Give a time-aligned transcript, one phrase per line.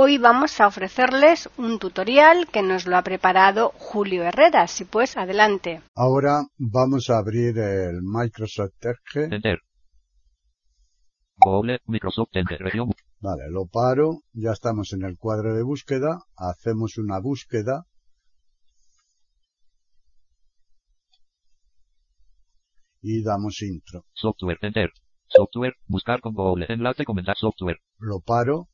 [0.00, 4.68] Hoy vamos a ofrecerles un tutorial que nos lo ha preparado Julio Herrera.
[4.68, 5.82] Si pues, adelante.
[5.96, 9.34] Ahora vamos a abrir el Microsoft Edge.
[9.34, 9.58] Enter.
[11.34, 12.92] Google, Microsoft Edge, región.
[13.18, 14.20] Vale, lo paro.
[14.34, 16.20] Ya estamos en el cuadro de búsqueda.
[16.36, 17.82] Hacemos una búsqueda
[23.02, 24.04] y damos intro.
[24.12, 24.92] Software, enter.
[25.26, 27.80] Software, buscar con Google, enlace, comentar software.
[27.98, 28.68] Lo paro.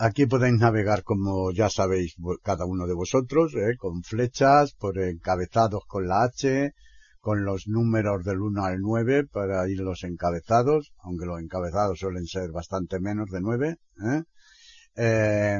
[0.00, 3.76] Aquí podéis navegar como ya sabéis cada uno de vosotros, ¿eh?
[3.76, 6.72] con flechas, por encabezados con la H,
[7.20, 12.26] con los números del 1 al 9 para ir los encabezados, aunque los encabezados suelen
[12.26, 13.76] ser bastante menos de 9.
[14.04, 14.22] ¿eh?
[14.98, 15.58] eh,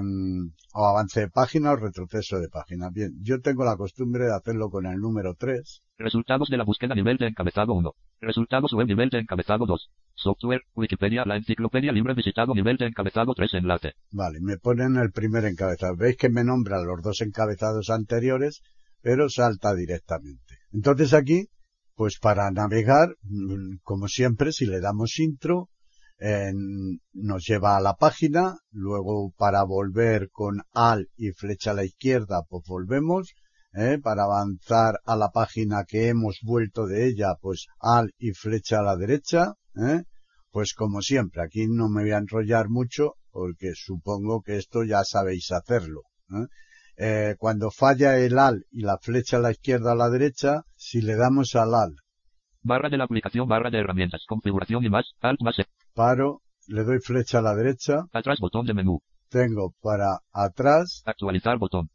[0.75, 2.91] o avance de página o retroceso de página.
[2.91, 5.83] Bien, yo tengo la costumbre de hacerlo con el número 3.
[5.98, 7.92] Resultados de la búsqueda nivel de encabezado 1.
[8.20, 9.91] Resultados web nivel de encabezado 2.
[10.19, 13.92] Software, Wikipedia, la enciclopedia libre visitado nivel de encabezado 3 enlace.
[14.11, 15.97] Vale, me ponen el primer encabezado.
[15.97, 18.62] Veis que me nombran los dos encabezados anteriores,
[19.00, 20.58] pero salta directamente.
[20.72, 21.46] Entonces aquí,
[21.94, 23.14] pues para navegar,
[23.83, 25.69] como siempre, si le damos intro,
[27.12, 32.42] nos lleva a la página, luego para volver con al y flecha a la izquierda,
[32.48, 33.34] pues volvemos,
[33.72, 33.98] ¿eh?
[34.02, 38.83] para avanzar a la página que hemos vuelto de ella, pues al y flecha a
[38.83, 40.02] la derecha, ¿eh?
[40.51, 45.05] Pues como siempre, aquí no me voy a enrollar mucho porque supongo que esto ya
[45.05, 46.03] sabéis hacerlo.
[46.31, 46.47] ¿eh?
[46.97, 51.01] Eh, cuando falla el al y la flecha a la izquierda a la derecha, si
[51.01, 51.95] le damos al al.
[52.63, 55.57] Barra de la aplicación, barra de herramientas, configuración y más, alt más
[55.95, 58.05] paro, le doy flecha a la derecha.
[58.13, 59.01] Atrás botón de menú.
[59.29, 61.03] Tengo para atrás.
[61.07, 61.91] Actualizar botón.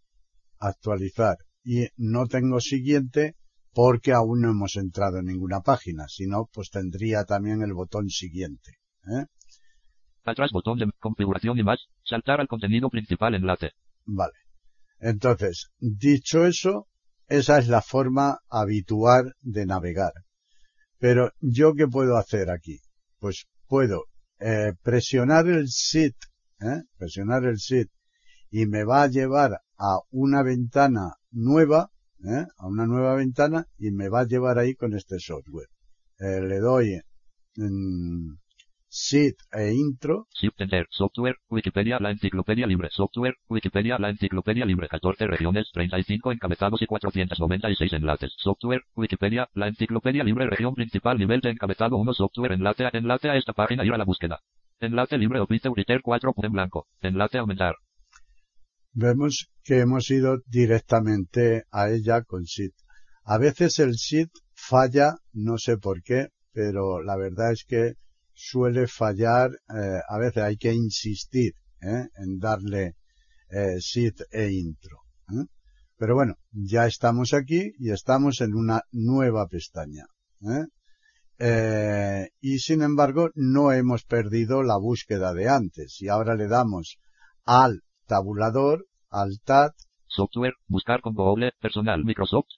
[0.59, 1.37] Actualizar.
[1.63, 3.35] Y no tengo siguiente
[3.73, 6.07] porque aún no hemos entrado en ninguna página.
[6.07, 8.77] Si no, pues tendría también el botón siguiente.
[9.07, 9.25] ¿eh?
[10.23, 11.87] Atrás botón de configuración y más.
[12.03, 13.71] Saltar al contenido principal enlace.
[14.05, 14.33] Vale.
[14.99, 16.87] Entonces, dicho eso,
[17.27, 20.13] esa es la forma habitual de navegar.
[20.99, 22.79] Pero yo qué puedo hacer aquí?
[23.19, 24.05] Pues puedo
[24.39, 26.15] eh, presionar el SIT,
[26.61, 26.83] ¿eh?
[26.97, 27.89] presionar el SIT
[28.51, 31.89] y me va a llevar a una ventana nueva,
[32.23, 32.45] ¿eh?
[32.57, 35.67] a una nueva ventana y me va a llevar ahí con este software.
[36.19, 36.99] Eh, le doy
[37.55, 38.33] mm,
[38.95, 40.27] SIT e intro.
[40.39, 42.89] Shift Enter, Software, Wikipedia, la enciclopedia libre.
[42.91, 44.87] Software, Wikipedia, la enciclopedia libre.
[44.87, 48.33] 14 regiones, 35 encabezados y 496 enlaces.
[48.37, 50.45] Software, Wikipedia, la enciclopedia libre.
[50.45, 52.13] Región principal, nivel de encabezado 1.
[52.13, 54.41] Software, enlace a, enlace a esta página, ir a la búsqueda.
[54.79, 56.85] Enlace libre, Opite Uriter 4 en blanco.
[57.01, 57.75] Enlace aumentar.
[58.95, 62.73] Vemos que hemos ido directamente a ella con SIT.
[63.23, 67.93] A veces el SIT falla, no sé por qué, pero la verdad es que
[68.33, 72.07] suele fallar, eh, a veces hay que insistir ¿eh?
[72.17, 72.95] en darle
[73.49, 74.99] eh, sit e intro.
[75.29, 75.45] ¿eh?
[75.97, 80.05] Pero bueno, ya estamos aquí y estamos en una nueva pestaña.
[82.41, 85.99] y sin embargo, no hemos perdido la búsqueda de antes.
[85.99, 86.97] Y ahora le damos
[87.45, 89.73] al tabulador, al TAT.
[90.07, 92.49] Software, buscar con Google, personal Microsoft,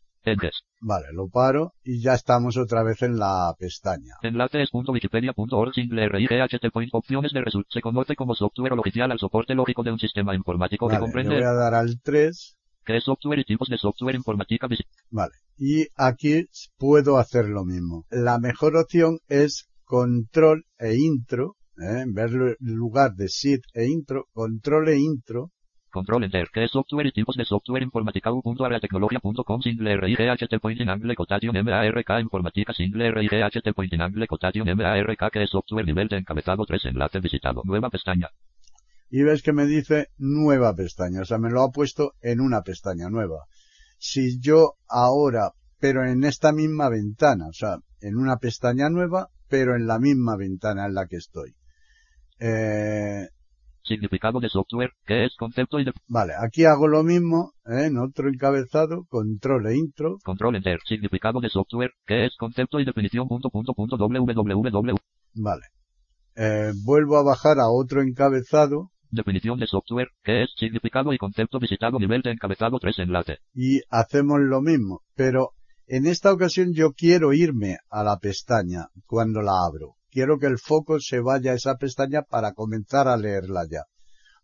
[0.82, 4.16] Vale, lo paro y ya estamos otra vez en la pestaña.
[4.24, 7.74] Enlace.wikipedia.org single RIGHT opciones de resultados.
[7.74, 11.36] Se conoce como software oficial al soporte lógico de un sistema informático vale, que comprende.
[11.36, 12.58] Le voy a dar al 3.
[12.86, 14.68] ¿Qué software y tipos de software informática?
[15.10, 15.34] Vale.
[15.58, 16.48] Y aquí
[16.78, 18.06] puedo hacer lo mismo.
[18.10, 21.56] La mejor opción es control e intro.
[21.78, 22.02] ¿Eh?
[22.02, 25.52] En vez lugar de sit e intro, control e intro
[25.96, 26.50] Control Enter.
[26.52, 32.20] ¿Qué es software y tipos de software informática u.areatecnología.com single RIGHT pointing angle quotation MARK
[32.20, 37.22] informática single RIGHT pointing angle quotation MARK que es software nivel de encabezado 3 enlace
[37.22, 37.62] visitado.
[37.64, 38.28] Nueva pestaña.
[39.10, 41.22] Y ves que me dice nueva pestaña.
[41.22, 43.46] O sea, me lo ha puesto en una pestaña nueva.
[43.98, 49.78] Si yo ahora, pero en esta misma ventana, o sea, en una pestaña nueva, pero
[49.78, 51.56] en la misma ventana en la que estoy.
[52.40, 53.28] Eh,
[53.84, 55.94] Significado de software, que es concepto y de...
[56.08, 57.86] Vale, aquí hago lo mismo, ¿eh?
[57.86, 60.18] en otro encabezado, control e intro.
[60.24, 64.96] Control enter, significado de software, que es concepto y definición punto punto punto www.
[65.36, 65.62] Vale.
[66.36, 71.60] Eh, vuelvo a bajar a otro encabezado, Definición de software, que es significado y concepto
[71.60, 73.38] visitado nivel de encabezado 3 enlace.
[73.54, 75.52] Y hacemos lo mismo, pero
[75.88, 79.95] en esta ocasión yo quiero irme a la pestaña cuando la abro.
[80.16, 83.82] Quiero que el foco se vaya a esa pestaña para comenzar a leerla ya.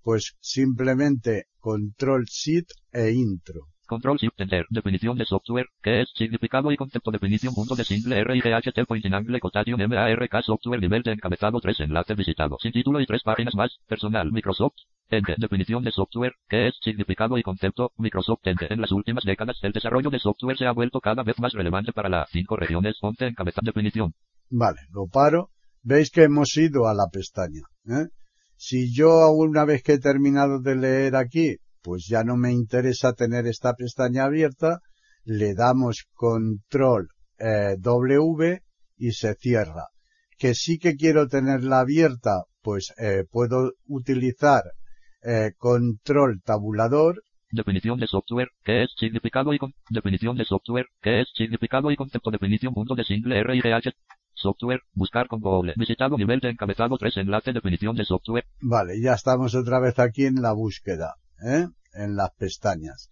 [0.02, 3.70] Pues simplemente control shift e intro.
[3.88, 4.66] Control Shift Enter.
[4.70, 8.86] Definición de software, que es significado y concepto definición punto de single R y GHT
[8.86, 13.06] point in angle quotation MARK software nivel de encabezado 3 enlace visitado sin título y
[13.06, 13.80] tres páginas más.
[13.88, 14.76] Personal Microsoft.
[15.10, 15.36] Ente.
[15.38, 17.94] Definición de software, que es significado y concepto.
[17.96, 18.74] Microsoft Ente.
[18.74, 21.94] En las últimas décadas el desarrollo de software se ha vuelto cada vez más relevante
[21.94, 22.98] para las cinco regiones.
[23.00, 24.14] Ponte encabezado definición.
[24.50, 25.50] Vale, lo paro.
[25.84, 27.62] Veis que hemos ido a la pestaña.
[27.88, 28.08] ¿eh?
[28.56, 33.14] Si yo una vez que he terminado de leer aquí pues ya no me interesa
[33.14, 34.80] tener esta pestaña abierta,
[35.24, 38.62] le damos control eh, W
[38.98, 39.88] y se cierra.
[40.38, 44.64] Que sí que quiero tenerla abierta, pues eh, puedo utilizar
[45.24, 47.24] eh, control tabulador.
[47.52, 49.74] Definición de software, que es significado y con...
[49.90, 53.92] definición de software, que es significado y concepto definición punto de single R y H.
[54.42, 55.74] Software, buscar con Google.
[55.78, 58.46] Visitado nivel de encabezado 3 enlace definición de software.
[58.60, 61.16] Vale, ya estamos otra vez aquí en la búsqueda.
[61.44, 61.68] ¿eh?
[61.94, 63.10] en las pestañas.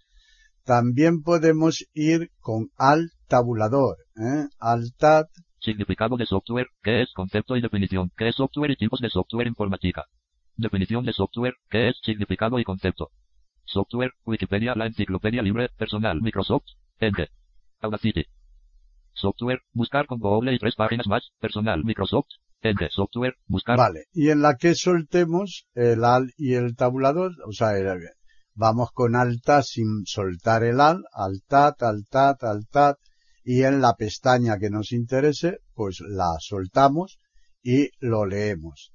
[0.64, 4.48] También podemos ir con Alt tabulador, ¿eh?
[4.60, 5.28] Alt Tab.
[5.60, 8.12] Significado de software, ¿qué es concepto y definición?
[8.16, 10.06] ¿Qué es software y tipos de software informática?
[10.56, 13.10] Definición de software, ¿qué es significado y concepto?
[13.66, 16.66] Software, Wikipedia, la enciclopedia libre, personal, Microsoft,
[17.00, 17.30] Ente.
[17.82, 18.26] Audacity.
[19.14, 22.28] Software, buscar con Google y tres páginas más, personal, Microsoft,
[22.62, 22.90] Ente.
[22.92, 23.78] Software, buscar.
[23.78, 27.88] Vale, y en la que soltemos el Alt y el tabulador, o sea, el,
[28.54, 32.98] Vamos con alta sin soltar el al, altat, altat, altat,
[33.46, 37.20] y en la pestaña que nos interese, pues la soltamos
[37.64, 38.92] y lo leemos.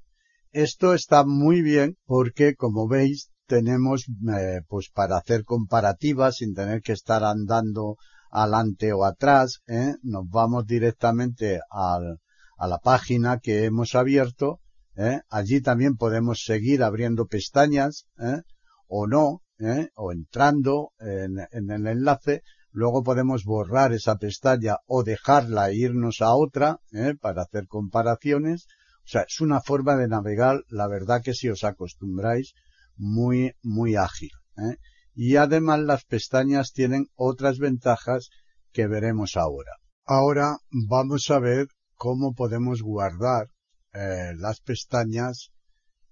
[0.53, 4.05] Esto está muy bien porque, como veis, tenemos,
[4.39, 7.97] eh, pues para hacer comparativas sin tener que estar andando
[8.35, 9.95] adelante o atrás, ¿eh?
[10.03, 12.19] nos vamos directamente al,
[12.59, 14.61] a la página que hemos abierto.
[14.97, 15.21] ¿eh?
[15.31, 18.43] Allí también podemos seguir abriendo pestañas ¿eh?
[18.89, 19.89] o no, ¿eh?
[19.95, 21.39] o entrando en,
[21.71, 27.15] el enlace, luego podemos borrar esa pestaña o dejarla e irnos a otra ¿eh?
[27.21, 28.67] para hacer comparaciones.
[29.05, 32.55] O sea, es una forma de navegar, la verdad que si os acostumbráis,
[32.97, 34.31] muy, muy ágil.
[34.57, 34.77] ¿eh?
[35.15, 38.31] Y además las pestañas tienen otras ventajas
[38.73, 39.73] que veremos ahora.
[40.05, 43.49] Ahora vamos a ver cómo podemos guardar
[43.93, 45.53] las pestañas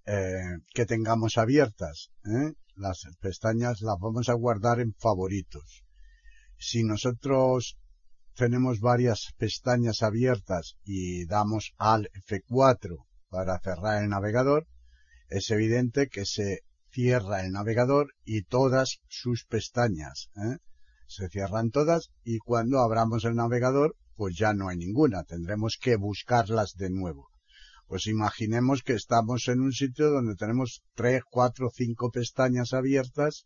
[0.05, 2.11] que tengamos abiertas.
[2.25, 2.55] ¿eh?
[2.77, 5.85] las pestañas las vamos a guardar en favoritos.
[6.59, 7.77] Si nosotros
[8.35, 14.67] tenemos varias pestañas abiertas y damos al F4 para cerrar el navegador,
[15.29, 16.61] es evidente que se
[16.93, 20.31] cierra el navegador y todas sus pestañas.
[20.37, 20.59] ¿eh?
[21.07, 25.25] Se cierran todas y cuando abramos el navegador, pues ya no hay ninguna.
[25.25, 27.29] Tendremos que buscarlas de nuevo.
[27.87, 33.45] Pues imaginemos que estamos en un sitio donde tenemos tres, cuatro, cinco pestañas abiertas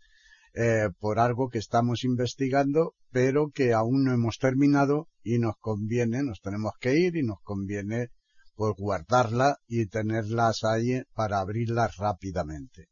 [0.55, 6.23] eh, por algo que estamos investigando, pero que aún no hemos terminado y nos conviene,
[6.23, 8.09] nos tenemos que ir y nos conviene
[8.55, 12.89] pues guardarla y tenerlas ahí para abrirlas rápidamente.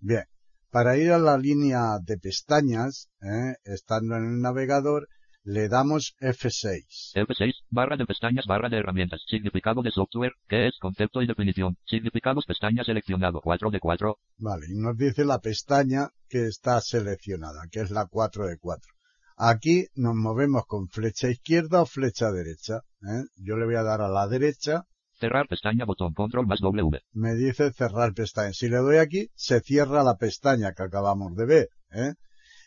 [0.00, 0.24] Bien,
[0.70, 5.08] para ir a la línea de pestañas, eh, estando en el navegador,
[5.42, 7.12] le damos F6.
[7.14, 9.22] F6, barra de pestañas, barra de herramientas.
[9.26, 10.78] Significado de software, ¿qué es?
[10.80, 11.76] Concepto y definición.
[11.86, 14.18] Significados, pestaña seleccionado, 4 de 4.
[14.38, 18.92] Vale, y nos dice la pestaña que está seleccionada, que es la 4 de 4.
[19.36, 22.82] Aquí nos movemos con flecha izquierda o flecha derecha.
[23.02, 23.24] ¿eh?
[23.36, 24.84] Yo le voy a dar a la derecha.
[25.20, 26.98] Cerrar pestaña, botón, control más W.
[27.12, 28.54] Me dice cerrar pestaña.
[28.54, 31.68] Si le doy aquí, se cierra la pestaña que acabamos de ver.
[31.90, 32.14] ¿eh?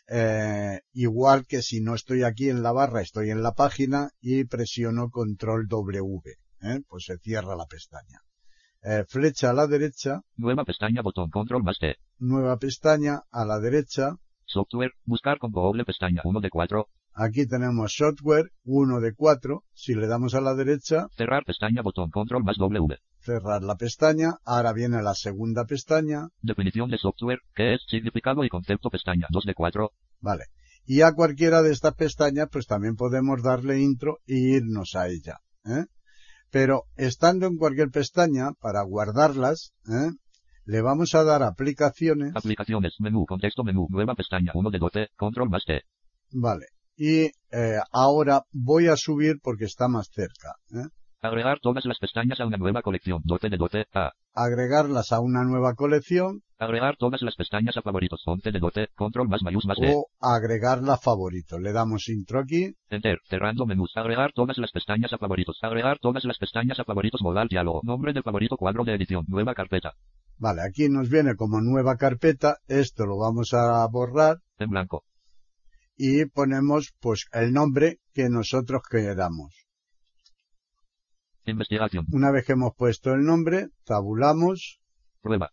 [0.08, 4.44] eh, igual que si no estoy aquí en la barra, estoy en la página y
[4.44, 6.80] presiono control W, ¿eh?
[6.88, 8.20] pues se cierra la pestaña.
[8.82, 10.20] Eh, flecha a la derecha.
[10.36, 11.96] Nueva pestaña, botón control más T.
[12.18, 14.16] Nueva pestaña a la derecha.
[14.44, 16.88] Software, buscar con doble pestaña, 1 de 4.
[17.14, 19.62] Aquí tenemos software, 1 de 4.
[19.72, 21.06] Si le damos a la derecha.
[21.16, 24.34] Cerrar pestaña, botón control más W cerrar la pestaña.
[24.44, 26.28] Ahora viene la segunda pestaña.
[26.42, 29.90] Definición de software, que es significado y concepto pestaña 2 de 4.
[30.20, 30.44] Vale.
[30.86, 35.38] Y a cualquiera de estas pestañas, pues también podemos darle intro e irnos a ella.
[35.64, 35.86] ¿eh?
[36.50, 40.10] Pero estando en cualquier pestaña, para guardarlas, ¿eh?
[40.66, 42.32] le vamos a dar aplicaciones.
[42.36, 45.82] Aplicaciones, menú, contexto menú, nueva pestaña 1 de 12, control más T.
[46.32, 46.66] Vale.
[46.96, 50.54] Y eh, ahora voy a subir porque está más cerca.
[50.72, 50.88] ¿eh?
[51.20, 53.22] Agregar todas las pestañas a una nueva colección.
[53.24, 53.86] 12 de 12.
[53.94, 54.12] A.
[54.34, 58.22] Agregarlas a una nueva colección Agregar todas las pestañas a favoritos.
[58.24, 58.88] 11 de 12.
[58.94, 59.92] Control más mayús más D.
[59.94, 61.58] o agregarla a favorito.
[61.58, 62.74] Le damos intro aquí.
[62.88, 63.18] Enter.
[63.28, 63.92] Cerrando menús.
[63.96, 65.58] Agregar todas las pestañas a favoritos.
[65.62, 67.20] Agregar todas las pestañas a favoritos.
[67.22, 67.80] Modal diálogo.
[67.84, 68.56] Nombre del favorito.
[68.56, 69.24] Cuadro de edición.
[69.28, 69.92] Nueva carpeta.
[70.38, 72.58] Vale, aquí nos viene como nueva carpeta.
[72.66, 75.04] Esto lo vamos a borrar En blanco.
[75.96, 79.54] Y ponemos pues el nombre que nosotros queramos.
[81.46, 82.06] Investigación.
[82.12, 84.80] Una vez que hemos puesto el nombre, tabulamos
[85.20, 85.50] Prueba.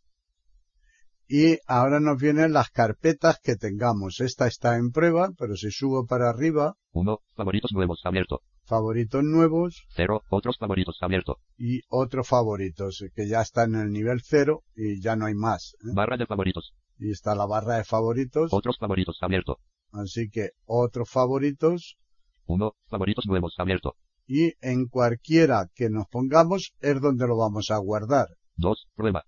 [1.27, 4.21] y ahora nos vienen las carpetas que tengamos.
[4.21, 7.19] Esta está en prueba, pero si subo para arriba, 1.
[7.35, 8.01] Favoritos nuevos.
[8.05, 8.41] Abierto.
[8.63, 10.21] favoritos nuevos 0.
[10.29, 10.97] Otros favoritos.
[11.01, 11.37] Abierto.
[11.57, 15.75] y otros favoritos, que ya está en el nivel cero y ya no hay más.
[15.83, 15.91] ¿eh?
[15.93, 16.73] Barra de favoritos.
[16.97, 19.17] Y está la barra de favoritos, Otros favoritos.
[19.21, 19.57] Abierto.
[19.93, 21.97] Así que otros favoritos
[22.45, 22.73] 1.
[22.87, 23.55] Favoritos nuevos.
[23.57, 23.95] Abierto.
[24.27, 28.27] y en cualquiera que nos pongamos es donde lo vamos a guardar.
[28.55, 28.87] 2.
[28.95, 29.23] Prueba.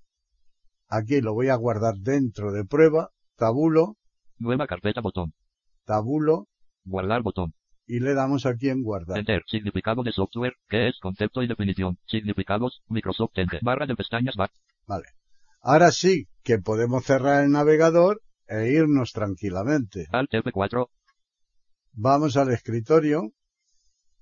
[0.87, 3.95] Aquí lo voy a guardar dentro de prueba, tabulo,
[4.37, 5.01] Nueva carpeta.
[5.01, 5.33] Botón.
[5.85, 6.47] tabulo
[6.85, 7.53] Guardar botón.
[7.87, 9.17] y le damos aquí en guardar.
[9.19, 9.43] Enter.
[9.47, 10.55] Significado de software.
[10.67, 10.99] ¿Qué es?
[11.01, 11.97] Concepto y definición.
[12.07, 12.81] Significados.
[12.87, 13.59] Microsoft Enter.
[13.63, 14.35] Barra de pestañas.
[14.35, 14.51] Back.
[14.87, 15.05] Vale.
[15.61, 18.21] Ahora sí que podemos cerrar el navegador
[18.53, 20.07] e irnos tranquilamente.
[20.11, 20.87] Alt F4.
[21.93, 23.33] Vamos al escritorio,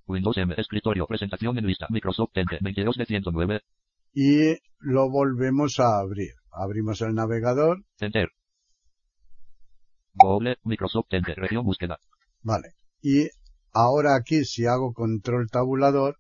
[0.07, 0.53] Windows M.
[0.57, 1.05] Escritorio.
[1.07, 1.88] Presentación en lista.
[1.89, 2.59] Microsoft Enter.
[2.61, 3.61] 22 de 109.
[4.13, 6.33] y lo volvemos a abrir.
[6.51, 8.29] Abrimos el navegador, Enter.
[10.13, 10.57] Google.
[10.63, 11.35] Microsoft Enter.
[11.38, 11.97] Región búsqueda.
[12.41, 12.73] vale.
[13.01, 13.29] Y
[13.71, 16.17] ahora aquí si hago control tabulador,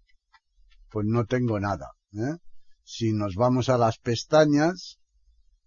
[0.89, 1.91] pues no tengo nada.
[2.13, 2.37] ¿eh?
[2.83, 4.99] Si nos vamos a las pestañas,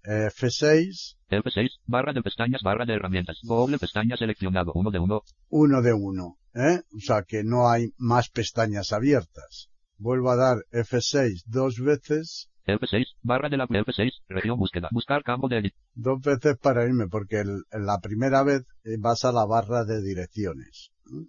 [0.05, 1.69] F6, F6.
[1.87, 2.61] Barra de pestañas.
[2.63, 3.39] Barra de herramientas.
[3.43, 3.79] Google.
[3.79, 4.73] Pestaña seleccionado.
[4.75, 5.23] 1 de 1.
[5.49, 6.81] uno de uno, ¿eh?
[6.95, 9.69] O sea que no hay más pestañas abiertas.
[9.97, 13.05] Vuelvo a dar F6 dos veces, F6.
[13.23, 14.11] Barra de la F6.
[14.29, 14.89] Región búsqueda.
[14.93, 15.75] Buscar campo de edit.
[15.95, 20.03] dos veces para irme, porque el- la primera vez eh, vas a la barra de
[20.03, 20.91] direcciones.
[21.07, 21.27] ¿eh?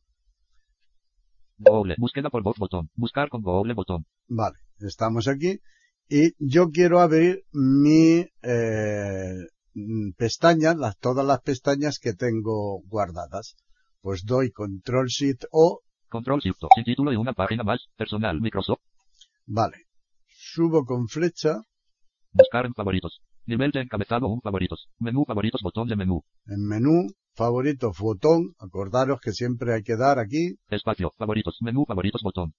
[1.58, 1.96] Google.
[1.98, 2.58] Búsqueda por voz.
[2.58, 2.90] Botón.
[2.96, 3.74] Buscar con Google.
[3.74, 4.06] Botón.
[4.28, 5.60] Vale, estamos aquí.
[6.08, 9.36] Y yo quiero abrir mi eh,
[10.18, 13.56] pestañas, las, todas las pestañas que tengo guardadas.
[14.02, 16.60] Pues doy control shift o, Control Shift.
[16.76, 17.88] Sin título y una página más.
[17.98, 18.40] Personal.
[18.40, 18.80] Microsoft.
[19.46, 19.86] vale.
[20.28, 21.62] Subo con flecha,
[22.32, 23.22] Buscar en favoritos.
[23.46, 24.88] Nivel de encabezado 1 favoritos.
[25.00, 25.62] Menú favoritos.
[25.62, 26.24] Botón de menú.
[26.48, 31.12] en menú, favoritos, botón, acordaros que siempre hay que dar aquí, Espacio.
[31.18, 31.58] Favoritos.
[31.62, 32.22] Menú favoritos.
[32.24, 32.54] Botón.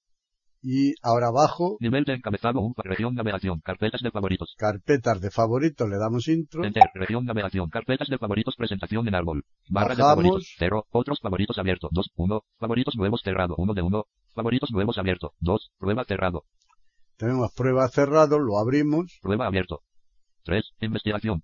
[0.63, 2.75] Y ahora abajo, Nivel de encabezado 1.
[2.79, 3.61] Región navegación.
[3.61, 4.55] Carpetas de favoritos.
[4.57, 6.85] carpetas de favoritos, le damos intro, Enter.
[6.95, 7.69] Región navegación.
[7.71, 8.57] Carpetas de favoritos.
[8.57, 9.45] Presentación en árbol.
[9.69, 10.25] Barra de Bajamos.
[10.25, 10.55] favoritos.
[10.59, 10.87] 0.
[10.91, 11.89] Otros favoritos abierto.
[11.93, 12.11] 2.
[12.17, 12.43] 1.
[12.59, 13.55] Favoritos nuevos cerrado.
[13.59, 14.05] 1 de 1.
[14.35, 15.33] Favoritos nuevos abierto.
[15.41, 15.71] 2.
[15.79, 16.45] Prueba cerrado.
[17.17, 19.81] tenemos prueba cerrado, lo abrimos, Prueba abierto.
[20.45, 20.65] 3.
[20.81, 21.43] Investigación.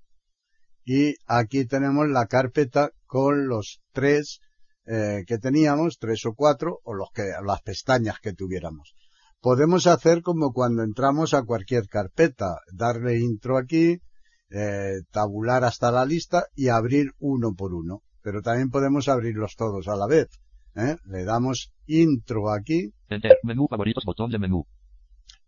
[0.85, 4.41] y aquí tenemos la carpeta con los tres
[4.87, 8.95] eh, que teníamos, tres o cuatro, o los que, las pestañas que tuviéramos.
[9.41, 13.99] Podemos hacer como cuando entramos a cualquier carpeta, darle intro aquí,
[14.51, 18.03] eh, tabular hasta la lista y abrir uno por uno.
[18.23, 20.29] Pero también podemos abrirlos todos a la vez.
[20.77, 20.97] ¿eh?
[21.07, 23.37] Le damos intro aquí, Enter.
[23.43, 24.05] Menú favoritos.
[24.05, 24.65] Botón de menú.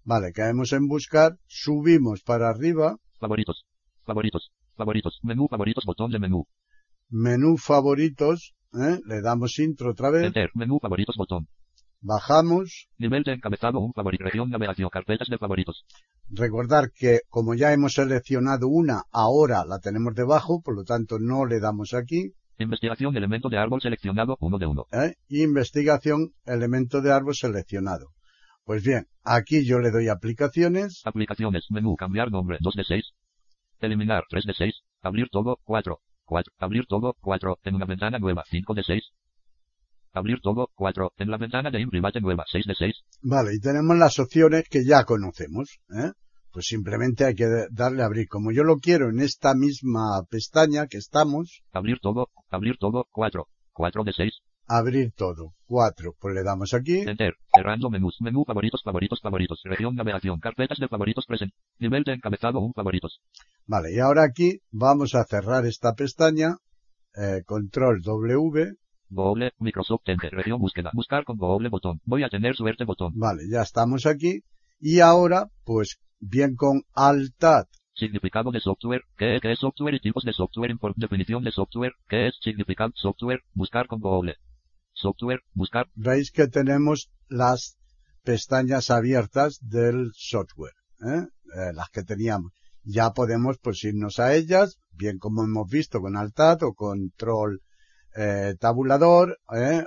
[0.03, 3.65] vale, caemos en buscar, subimos para arriba, Favoritos.
[4.05, 4.51] Favoritos.
[4.77, 5.19] Favoritos.
[5.23, 5.85] Menú favoritos.
[5.87, 6.47] Botón de menú.
[7.09, 9.01] menú favoritos, ¿eh?
[9.07, 10.51] le damos intro otra vez, Enter.
[10.55, 11.17] Menú favoritos.
[11.17, 11.49] Botón.
[12.01, 14.25] bajamos, Nivel de encabezado 1 favorito.
[14.25, 14.89] Región navegación.
[14.91, 15.85] Carpetas de favoritos.
[16.29, 21.47] recordar que como ya hemos seleccionado una, ahora la tenemos debajo, por lo tanto no
[21.47, 23.17] le damos aquí, Investigación.
[23.17, 24.37] Elemento de árbol seleccionado.
[24.41, 24.87] 1 de 1.
[24.93, 25.15] ¿eh?
[25.29, 28.11] investigación, elemento de árbol seleccionado.
[28.65, 31.67] Pues bien, aquí yo le doy aplicaciones, Aplicaciones.
[31.71, 31.97] Menú.
[31.97, 32.59] Cambiar nombre.
[32.61, 33.13] 2 de 6.
[33.81, 34.25] Eliminar.
[34.31, 34.75] 3 de 6.
[35.03, 35.59] Abrir todo.
[35.65, 35.99] 4.
[36.25, 36.53] 4.
[36.59, 37.15] Abrir todo.
[37.21, 37.59] 4.
[37.65, 38.45] En una ventana nueva.
[38.49, 39.03] 5 de 6.
[40.13, 40.71] Abrir todo.
[40.75, 41.13] 4.
[41.19, 42.45] En la ventana de Imprivate nueva.
[42.51, 42.95] 6 de 6.
[43.23, 46.13] vale, y tenemos las opciones que ya conocemos, ¿eh?
[46.53, 48.29] pues simplemente hay que darle a abrir.
[48.29, 52.29] Como yo lo quiero en esta misma pestaña que estamos, Abrir todo.
[52.51, 53.07] Abrir todo.
[53.11, 53.47] 4.
[53.73, 54.33] 4 de 6.
[54.67, 57.35] abrir todo, 4, pues le damos aquí, Enter.
[57.55, 58.17] Cerrando menús.
[58.21, 58.83] Menú favoritos.
[58.85, 59.21] Favoritos.
[59.21, 59.61] Favoritos.
[59.65, 60.39] Región navegación.
[60.39, 61.53] Carpetas de favoritos present.
[61.81, 63.21] Nivel de encabezado 1 favoritos.
[63.67, 66.57] Vale, y ahora aquí vamos a cerrar esta pestaña,
[67.17, 68.75] eh, control W,
[69.11, 69.53] Google.
[69.59, 70.33] Microsoft Enter.
[70.33, 70.91] Región búsqueda.
[70.93, 72.01] Buscar con Google botón.
[72.05, 73.13] Voy a tener suerte botón.
[73.15, 74.43] vale, ya estamos aquí,
[74.81, 77.67] y ahora, pues, bien con Alt-Tab,
[77.97, 79.05] Significado de software.
[79.17, 80.73] ¿Qué, qué es software y tipos de software?
[80.73, 81.93] Import definición de software.
[82.09, 83.43] ¿Qué es significado software?
[83.53, 84.37] Buscar con Google.
[84.93, 85.43] Software.
[85.53, 85.87] Buscar.
[85.95, 87.77] veis que tenemos las
[88.25, 90.75] pestañas abiertas del software,
[91.07, 91.29] ¿eh?
[91.57, 92.51] Eh, las que teníamos.
[92.85, 97.61] Ya podemos pues irnos a ellas, bien como hemos visto con Altad o control
[98.15, 99.39] eh, tabulador,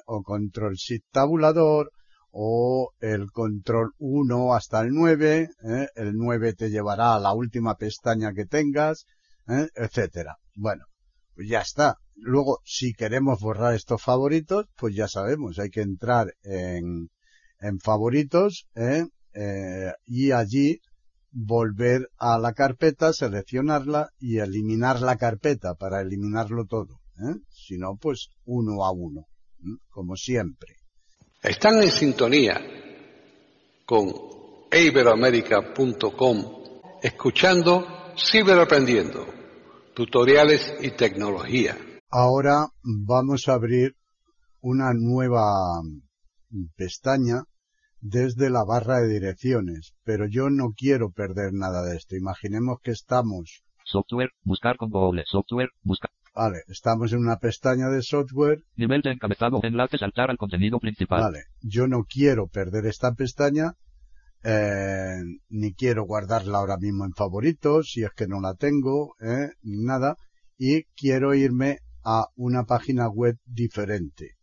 [0.06, 1.92] o control shift tabulador,
[2.32, 5.50] o el control 1 hasta el 9,
[5.96, 9.06] el 9 te llevará a la última pestaña que tengas,
[9.48, 10.38] etcétera.
[10.56, 10.86] Bueno,
[11.34, 11.96] pues ya está.
[12.16, 17.10] Luego, si queremos borrar estos favoritos, pues ya sabemos, hay que entrar en,
[17.60, 19.06] en favoritos ¿eh?
[19.34, 20.80] Eh, y allí
[21.40, 27.00] volver a la carpeta, seleccionarla y eliminar la carpeta para eliminarlo todo.
[27.20, 27.36] ¿eh?
[27.50, 29.28] Si no, pues uno a uno,
[29.90, 30.78] como siempre.
[31.44, 32.60] Están en sintonía
[33.86, 34.12] con
[34.72, 36.46] iberoamerica.com
[37.04, 37.86] escuchando
[38.18, 39.28] Ciberaprendiendo,
[39.94, 41.78] tutoriales y tecnología.
[42.10, 43.96] Ahora vamos a abrir
[44.60, 45.84] una nueva
[46.76, 47.44] pestaña
[48.02, 52.16] desde la barra de direcciones, pero yo no quiero perder nada de esto.
[52.16, 53.64] Imaginemos que estamos.
[53.84, 56.12] Software, buscar con Google, software, buscar.
[56.36, 58.62] Vale, estamos en una pestaña de software.
[58.76, 61.22] Nivel de encabezado, enlace, saltar al contenido principal.
[61.22, 63.74] Vale, yo no quiero perder esta pestaña,
[64.44, 69.50] eh, ni quiero guardarla ahora mismo en favoritos, si es que no la tengo, eh,
[69.64, 70.16] ni nada,
[70.58, 74.36] y quiero irme a una página web diferente.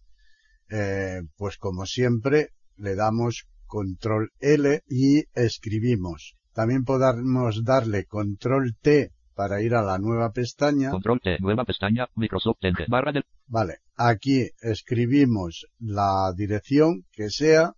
[0.68, 6.36] Eh, pues como siempre, le damos control L y escribimos.
[6.52, 10.90] También podemos darle control T para ir a la nueva pestaña.
[10.90, 13.24] Control T, nueva pestaña, Microsoft Enter, barra del...
[13.46, 17.72] Vale, aquí escribimos la dirección que sea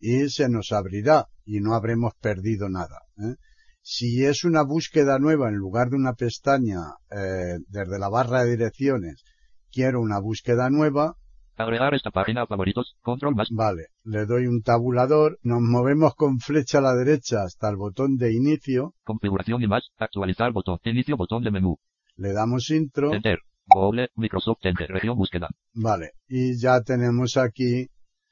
[0.00, 3.02] y se nos abrirá y no habremos perdido nada.
[3.18, 3.36] ¿eh?
[3.82, 8.50] Si es una búsqueda nueva en lugar de una pestaña eh, desde la barra de
[8.50, 9.22] direcciones,
[9.70, 11.14] quiero una búsqueda nueva,
[11.58, 13.48] Agregar esta página a favoritos, control más.
[13.50, 18.16] Vale, le doy un tabulador, nos movemos con flecha a la derecha hasta el botón
[18.16, 18.94] de inicio.
[19.04, 21.78] Configuración y más, actualizar botón, inicio botón de menú.
[22.16, 23.14] Le damos intro.
[23.14, 25.48] Enter, Google, Microsoft Enter, región búsqueda.
[25.72, 27.88] Vale, y ya tenemos aquí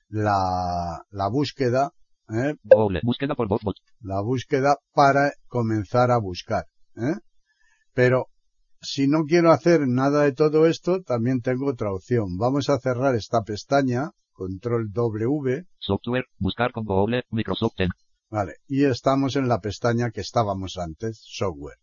[0.09, 1.93] la, la búsqueda.
[2.29, 2.57] ¿eh?
[2.63, 3.63] Google, búsqueda por voz.
[4.01, 6.67] La búsqueda para comenzar a buscar.
[6.97, 7.17] ¿eh?
[7.95, 8.27] Pero
[8.85, 12.37] si no quiero hacer nada de todo esto, también tengo otra opción.
[12.39, 15.65] Vamos a cerrar esta pestaña, control W.
[15.79, 17.75] Software, buscar con Google, Microsoft
[18.31, 21.79] Vale, y estamos en la pestaña que estábamos antes, software.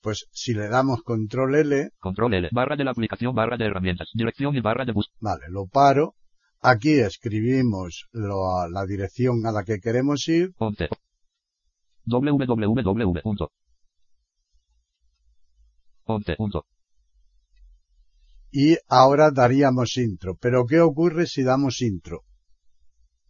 [0.00, 1.90] Pues si le damos control L.
[2.00, 5.10] Control L, barra de la aplicación, barra de herramientas, dirección y barra de bus.
[5.20, 6.14] Vale, lo paro.
[6.60, 10.52] Aquí escribimos la dirección a la que queremos ir.
[10.56, 10.88] Ponte.
[12.04, 13.20] www.
[18.50, 20.36] Y ahora daríamos intro.
[20.40, 22.22] Pero ¿qué ocurre si damos intro?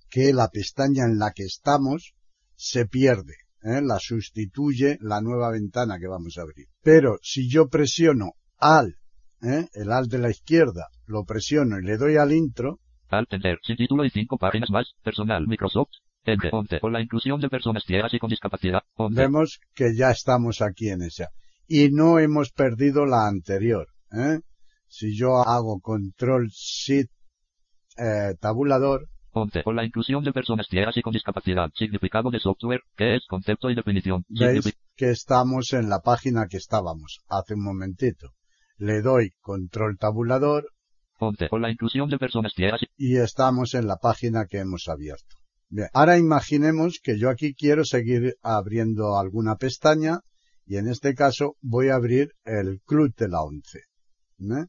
[0.08, 2.14] Que la pestaña en la que estamos
[2.54, 3.34] se pierde.
[3.62, 3.80] ¿eh?
[3.82, 6.66] La sustituye la nueva ventana que vamos a abrir.
[6.82, 8.98] Pero si yo presiono al,
[9.42, 9.66] ¿eh?
[9.72, 12.78] el al de la izquierda, lo presiono y le doy al intro.
[13.08, 15.90] Al Enter, sin título y cinco páginas más, personal, Microsoft,
[16.24, 18.82] Enter, Ponte, con la inclusión de personas ciegas y con discapacidad.
[19.10, 21.30] Vemos que ya estamos aquí en esa
[21.66, 23.88] y no hemos perdido la anterior.
[24.12, 24.40] ¿eh?
[24.88, 27.10] Si yo hago control shift
[27.96, 29.08] eh, tabulador.
[29.32, 31.70] Ponte con la inclusión de personas ciegas y con discapacidad.
[31.74, 34.24] Significado de software, que es concepto y definición.
[34.28, 38.30] Veis que estamos en la página que estábamos hace un momentito.
[38.78, 40.70] Le doy control tabulador.
[41.18, 45.36] Ponte con la inclusión de personas ciegas y estamos en la página que hemos abierto.
[45.68, 50.20] Bien, ahora imaginemos que yo aquí quiero seguir abriendo alguna pestaña
[50.66, 53.78] y en este caso voy a abrir el club de la 11.
[53.78, 54.66] ¿eh?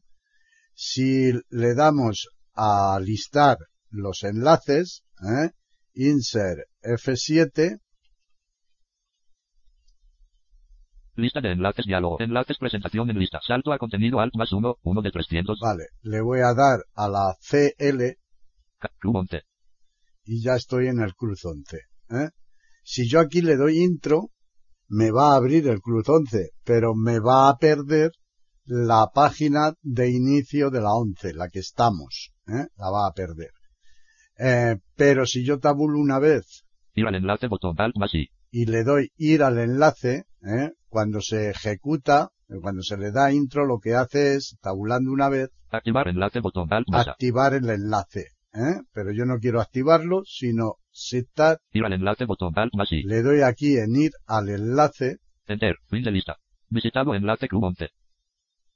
[0.74, 3.58] Si le damos a listar
[3.90, 5.50] los enlaces, ¿eh?
[5.94, 7.80] insert F7,
[11.16, 12.20] Lista de enlaces diálogo.
[12.20, 13.40] Enlaces presentación en lista.
[13.44, 15.58] Salto a contenido alt más 1, 1 de 300.
[15.60, 15.88] Vale.
[16.02, 18.16] Le voy a dar a la CL.
[19.00, 19.42] Club 11.
[20.26, 21.76] Y ya estoy en el Club 11.
[22.10, 22.30] ¿eh?
[22.84, 24.30] Si yo aquí le doy intro,
[24.88, 28.12] me va a abrir el Club 11, pero me va a perder
[28.64, 32.66] la página de inicio de la 11, la que estamos, ¿eh?
[32.76, 33.50] la va a perder.
[34.38, 38.84] Eh, pero si yo tabulo una vez ir al enlace botón alt más y le
[38.84, 40.70] doy ir al enlace, ¿eh?
[40.88, 42.30] cuando se ejecuta,
[42.62, 46.68] cuando se le da intro, lo que hace es, tabulando una vez, activar enlace botón
[46.68, 48.28] más activar el enlace.
[48.54, 48.80] ¿eh?
[48.92, 51.58] pero yo no quiero activarlo, sino citar.
[51.72, 55.18] Ir al enlace botón alt más Le doy aquí en ir al enlace.
[55.46, 56.36] Enter, fin de lista.
[56.68, 57.88] Visitado enlace Club 11.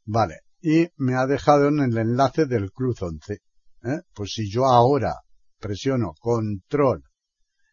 [0.05, 3.35] Vale, y me ha dejado en el enlace del Club 11.
[3.35, 4.01] ¿eh?
[4.15, 5.15] Pues si yo ahora
[5.59, 7.03] presiono control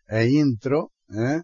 [0.07, 1.41] e intro, ¿eh?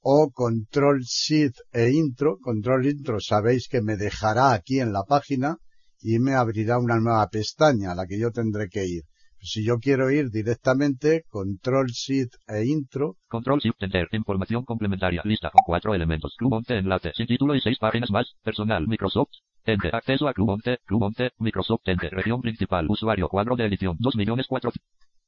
[0.00, 2.38] o control shift e intro.
[2.38, 5.58] Control intro sabéis que me dejará aquí en la página
[6.00, 9.02] y me abrirá una nueva pestaña a la que yo tendré que ir.
[9.40, 13.16] Si yo quiero ir directamente, control shift e intro.
[13.28, 14.08] Control shift enter.
[14.12, 15.22] Información complementaria.
[15.24, 16.34] Lista con cuatro elementos.
[16.36, 17.12] Club 11 enlace.
[17.14, 18.34] Sin título y seis páginas más.
[18.42, 18.86] Personal.
[18.86, 19.30] Microsoft.
[19.64, 19.94] Enter.
[19.94, 20.78] Acceso a Club 11.
[20.84, 21.30] Club 11.
[21.38, 21.82] Microsoft.
[21.84, 22.12] Enter.
[22.12, 22.86] Región principal.
[22.88, 23.28] Usuario.
[23.28, 23.96] Cuadro de edición.
[23.98, 24.72] 2 millones cuatro.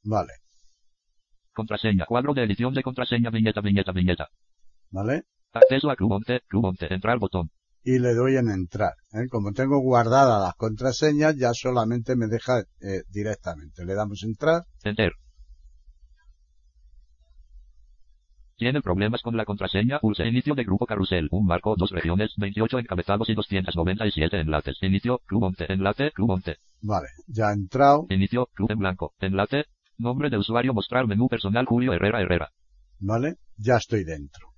[0.03, 0.33] Vale.
[1.53, 2.05] Contraseña.
[2.07, 3.31] Cuadro de edición de contraseña.
[3.31, 4.29] Viñeta, viñeta, viñeta.
[4.91, 5.23] ¿Vale?
[5.53, 6.41] Acceso a Club 11.
[6.49, 6.95] Club 11.
[6.95, 7.51] Entrar botón.
[7.83, 8.95] Y le doy en entrar.
[9.13, 9.27] ¿eh?
[9.31, 13.85] Como tengo guardadas las contraseñas, ya solamente me deja eh, directamente.
[13.85, 14.65] Le damos entrar.
[14.85, 15.13] Enter.
[18.57, 20.01] ¿Tiene problemas con la contraseña?
[20.01, 21.29] Pulse inicio de grupo carrusel.
[21.31, 24.77] Un marco, dos regiones, 28 encabezados y 297 enlaces.
[24.83, 26.57] Inicio, club 11, enlace, club 11.
[26.83, 28.05] Vale, ya ha entrado.
[28.11, 29.15] Inicio, club en blanco.
[29.19, 29.65] Enlace,
[29.97, 32.51] nombre de usuario, mostrar menú personal Julio Herrera Herrera.
[32.99, 34.49] Vale, ya estoy dentro.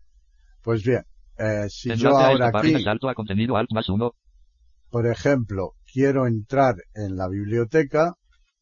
[0.63, 1.05] Pues bien,
[1.39, 4.13] eh, si enlace yo ahora aquí, salto a contenido alt más uno.
[4.91, 8.15] por ejemplo, quiero entrar en la biblioteca,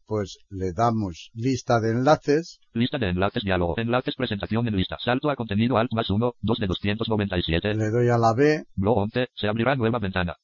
[0.06, 3.74] pues le damos lista de enlaces, Lista de enlaces diálogo.
[3.78, 4.96] Enlaces presentación en lista.
[5.04, 7.74] Salto a contenido alt más uno, 2 de 297.
[7.74, 9.28] le doy a la B, Blog 11.
[9.34, 10.36] Se abrirá nueva ventana.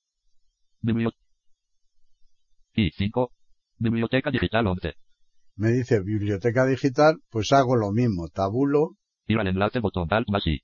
[0.81, 1.21] Biblioteca.
[2.75, 3.33] Y 5.
[3.79, 4.95] Biblioteca digital 11.
[5.57, 10.47] me dice biblioteca digital, pues hago lo mismo, tabulo, Ir al enlace botón alt más
[10.47, 10.61] y.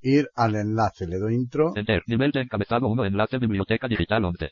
[0.00, 2.02] ir al enlace, le doy intro, Enter.
[2.06, 3.04] Nivel de encabezado 1.
[3.04, 4.50] Enlace biblioteca digital 11.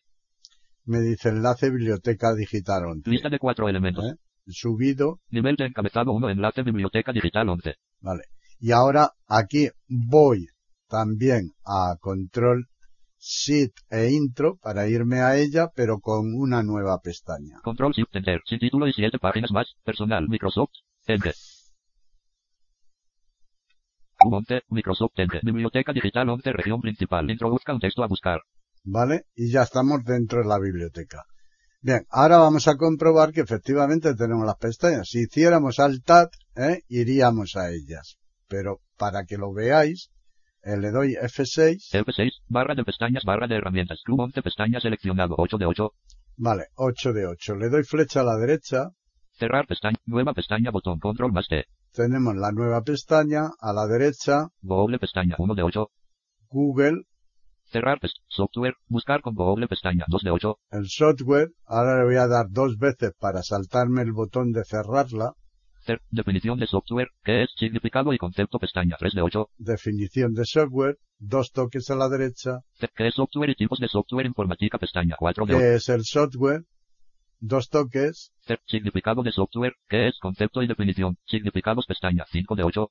[0.87, 3.11] me dice enlace biblioteca digital 11.
[3.11, 4.05] Lista de cuatro elementos.
[4.05, 4.17] ¿Eh?
[4.47, 6.31] Subido, Nivel de encabezado 1.
[6.31, 7.75] Enlace biblioteca digital 11.
[8.01, 8.25] vale.
[8.61, 10.47] Y ahora aquí voy
[10.89, 12.67] también a control
[13.19, 17.59] shift e intro para irme a ella, pero con una nueva pestaña.
[17.63, 18.41] Control Shift Enter.
[18.45, 19.75] Sin título y 7 páginas más.
[19.83, 20.29] Personal.
[20.29, 20.73] Microsoft.
[21.07, 21.35] Enter.
[24.31, 24.63] Monte.
[24.69, 25.41] Microsoft Enter.
[25.43, 26.53] Biblioteca digital 11.
[26.53, 27.31] Región principal.
[27.31, 28.41] Introduzca un texto a buscar.
[28.85, 29.25] ¿Vale?
[29.35, 31.25] Y ya estamos dentro de la biblioteca.
[31.81, 35.09] Bien, ahora vamos a comprobar que efectivamente tenemos las pestañas.
[35.09, 36.81] Si hiciéramos alt tab, ¿eh?
[36.89, 38.17] iríamos a ellas.
[38.49, 40.11] Pero para que lo veáis,
[40.63, 42.31] eh, le doy F6, F6.
[42.49, 43.23] Barra de pestañas.
[43.25, 44.01] Barra de herramientas.
[44.03, 44.41] Club 11.
[44.41, 45.35] Pestaña seleccionado.
[45.37, 45.91] 8 de 8.
[46.39, 47.55] vale, 8 de 8.
[47.57, 48.89] Le doy flecha a la derecha,
[49.37, 49.97] Cerrar pestaña.
[50.07, 50.71] Nueva pestaña.
[50.71, 50.99] Botón.
[51.01, 51.65] Control más T.
[51.93, 55.37] tenemos la nueva pestaña, a la derecha, Google pestaña.
[55.39, 55.89] 1 de 8.
[56.49, 57.03] Google,
[57.67, 58.25] Cerrar pestaña.
[58.29, 58.75] Software.
[58.89, 60.05] Buscar con Google pestaña.
[60.09, 60.57] 2 de 8.
[60.71, 65.33] el software, ahora le voy a dar dos veces para saltarme el botón de cerrarla,
[65.87, 67.09] Cer- definición de software.
[67.23, 67.51] ¿Qué es?
[67.57, 68.97] Significado y concepto pestaña.
[68.99, 69.49] 3 de 8.
[69.59, 73.89] definición de software, dos toques a la derecha, Ce- ¿Qué es software y tipos de
[73.89, 75.61] software informática pestaña 4 de 8.
[75.61, 76.63] que es el software,
[77.47, 78.33] dos toques,
[78.67, 79.75] Significado de software.
[79.89, 80.19] ¿Qué es?
[80.19, 81.17] Concepto y definición.
[81.27, 82.91] Significados pestaña 5 de 8.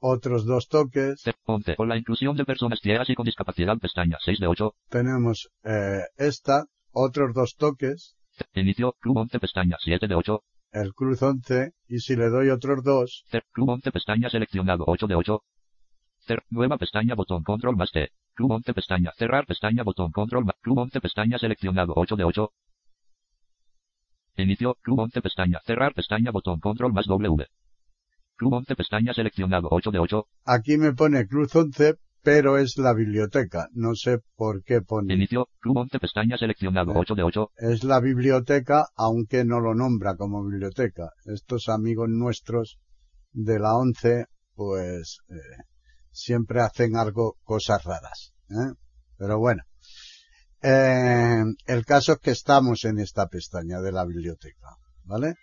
[0.00, 1.74] otros dos toques, Cer- 11.
[1.76, 4.74] Con la inclusión de personas ciegas y con discapacidad pestaña 6 de 8.
[4.88, 8.14] tenemos eh, esta, otros dos toques,
[8.54, 8.94] Inicio.
[9.00, 10.42] Club 11 pestaña 7 de 8.
[10.70, 15.14] el cruz 11, y si le doy otros dos, Club 11 pestaña seleccionado 8 de
[15.16, 15.42] 8.
[16.28, 18.10] Cer- nueva pestaña botón control más T.
[18.34, 22.52] Club 11 pestaña cerrar pestaña botón control más Club 11 pestaña seleccionado 8 de 8.
[24.42, 27.46] Inicio Club 11 pestaña cerrar pestaña botón control más W.
[28.36, 30.26] Club 11 pestaña seleccionado 8 de 8.
[30.44, 35.14] aquí me pone cruz 11, pero es la biblioteca, no sé por qué pone.
[35.14, 37.50] Inicio Club 11 pestaña seleccionado 8 de 8.
[37.56, 41.10] Es la biblioteca, aunque no lo nombra como biblioteca.
[41.24, 42.78] Estos amigos nuestros
[43.32, 45.62] de la 11, pues, eh,
[46.12, 48.34] siempre hacen algo, cosas raras.
[48.50, 48.72] ¿eh?
[49.16, 49.64] Pero bueno.
[50.62, 55.34] Eh, el caso es que estamos en esta pestaña de la biblioteca, ¿vale?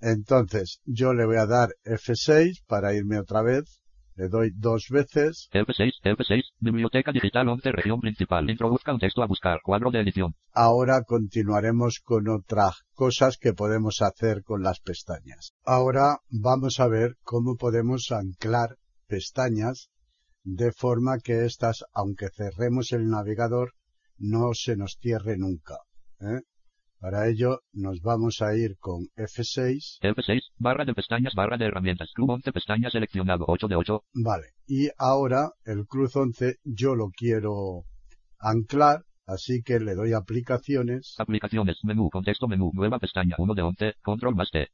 [0.00, 3.80] Entonces, yo le voy a dar F6 para irme otra vez.
[4.14, 5.48] Le doy dos veces.
[5.52, 8.50] F6 F6 Biblioteca digital 11 región principal.
[8.50, 9.60] Introduzca un texto a buscar.
[9.62, 10.34] Cuadro de edición.
[10.52, 15.54] Ahora continuaremos con otras cosas que podemos hacer con las pestañas.
[15.64, 18.76] Ahora vamos a ver cómo podemos anclar
[19.06, 19.88] pestañas
[20.44, 23.72] de forma que éstas, aunque cerremos el navegador,
[24.22, 25.78] no se nos cierre nunca.
[26.20, 26.40] ¿eh?
[27.00, 32.12] Para ello nos vamos a ir con F6, F6 barra de pestañas barra de herramientas.
[32.14, 34.04] Club 11 pestaña seleccionado 8 de 8.
[34.14, 37.84] vale, y ahora el cruz 11 yo lo quiero
[38.38, 43.94] anclar, así que le doy aplicaciones, Aplicaciones, menú, contexto menú, nueva pestaña 1 de 11,
[44.02, 44.68] control más T.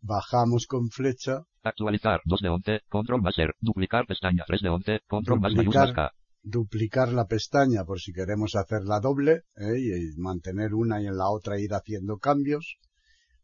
[0.00, 5.00] bajamos con flecha, Actualizar 2 de 11, control más R, duplicar pestaña 3 de 11,
[5.08, 5.86] control Duplicar.
[5.88, 6.12] más K.
[6.44, 9.78] duplicar la pestaña por si queremos hacerla doble ¿eh?
[9.78, 12.78] y mantener una y en la otra ir haciendo cambios.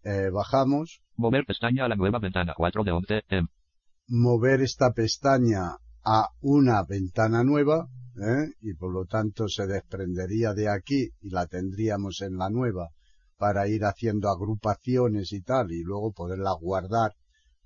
[0.05, 3.47] Eh, bajamos, Mover pestaña a la nueva ventana 4 de 11, em.
[4.09, 8.53] mover esta pestaña a una ventana nueva, ¿eh?
[8.63, 12.89] y por lo tanto se desprendería de aquí y la tendríamos en la nueva
[13.37, 17.15] para ir haciendo agrupaciones y tal, y luego poderla guardar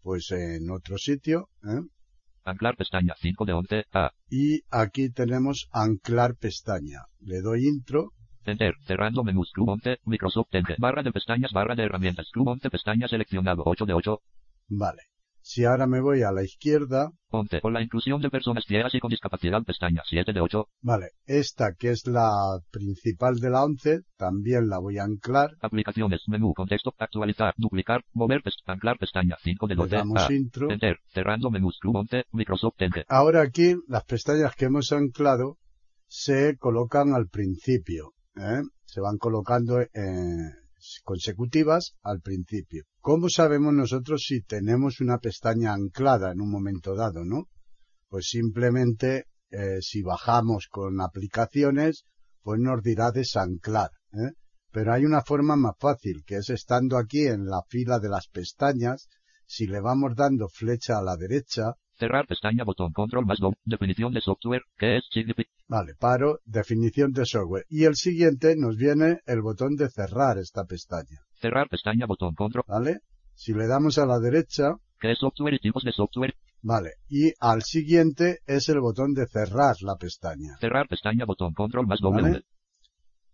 [0.03, 1.49] pues en otro sitio.
[1.62, 1.81] ¿eh?
[2.45, 4.11] Anclar pestaña 5 de 11 A.
[4.29, 7.07] Y aquí tenemos anclar pestaña.
[7.21, 8.13] Le doy intro.
[8.45, 8.75] Enter.
[8.87, 9.51] Cerrando menús.
[9.53, 9.99] Club 11.
[10.05, 10.77] Microsoft Enter.
[10.79, 11.53] Barra de pestañas.
[11.53, 12.29] Barra de herramientas.
[12.31, 12.69] Club 11.
[12.71, 13.63] Pestaña seleccionado.
[13.65, 14.21] 8 de 8.
[14.69, 15.03] Vale.
[15.47, 17.11] Si ahora me voy a la izquierda.
[17.29, 17.61] 11.
[17.61, 19.63] Con la inclusión de personas ciegas y con discapacidad.
[19.63, 20.69] Pestaña 7 de 8.
[20.81, 21.11] Vale.
[21.27, 22.31] Esta que es la
[22.71, 24.01] principal de la 11.
[24.17, 25.51] También la voy a anclar.
[25.61, 26.23] Aplicaciones.
[26.29, 26.55] Menú.
[26.55, 26.95] Contexto.
[26.99, 27.53] Actualizar.
[27.59, 28.05] Duplicar.
[28.15, 28.41] Mover.
[28.43, 29.91] Pest anclar pestaña 5 de 12.
[29.91, 30.33] Le damos A.
[30.33, 30.71] intro.
[30.71, 30.97] Enter.
[31.13, 31.79] Cerrando menús.
[31.79, 32.25] Club 11.
[32.33, 33.05] Microsoft Enter.
[33.11, 35.59] Ahora aquí las pestañas que hemos anclado
[36.07, 38.15] se colocan al principio.
[38.37, 38.63] ¿eh?
[38.87, 39.89] Se van colocando eh,
[41.05, 42.85] consecutivas al principio.
[43.01, 47.49] ¿Cómo sabemos nosotros si tenemos una pestaña anclada en un momento dado, no?
[48.09, 52.05] Pues simplemente eh, si bajamos con aplicaciones,
[52.42, 53.90] pues nos dirá desanclar.
[54.12, 54.33] ¿eh?
[54.70, 58.29] Pero hay una forma más fácil, que es estando aquí en la fila de las
[58.29, 59.09] pestañas,
[59.47, 63.57] si le vamos dando flecha a la derecha, Cerrar pestaña botón control más doble.
[63.65, 64.63] Definición de software.
[64.77, 65.09] ¿Qué es?
[65.69, 67.65] Vale, paro, definición de software.
[67.69, 71.21] Y el siguiente nos viene el botón de cerrar esta pestaña.
[71.41, 72.65] Cerrar pestaña botón control.
[72.67, 72.99] ¿Vale?
[73.35, 76.35] Si le damos a la derecha, ¿Qué es software y tipos de software?
[76.63, 76.95] vale.
[77.09, 80.57] Y al siguiente es el botón de cerrar la pestaña.
[80.61, 82.23] Cerrar pestaña botón control más Vale.
[82.23, 82.43] W.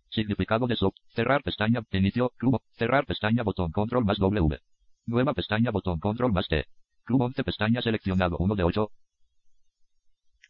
[0.09, 0.97] Significado de soft.
[1.15, 2.61] Cerrar pestaña inicio club.
[2.73, 4.59] Cerrar pestaña botón control más W.
[5.07, 6.65] Nueva pestaña botón control más T.
[7.03, 8.89] Club 11 pestaña seleccionado 1 de 8.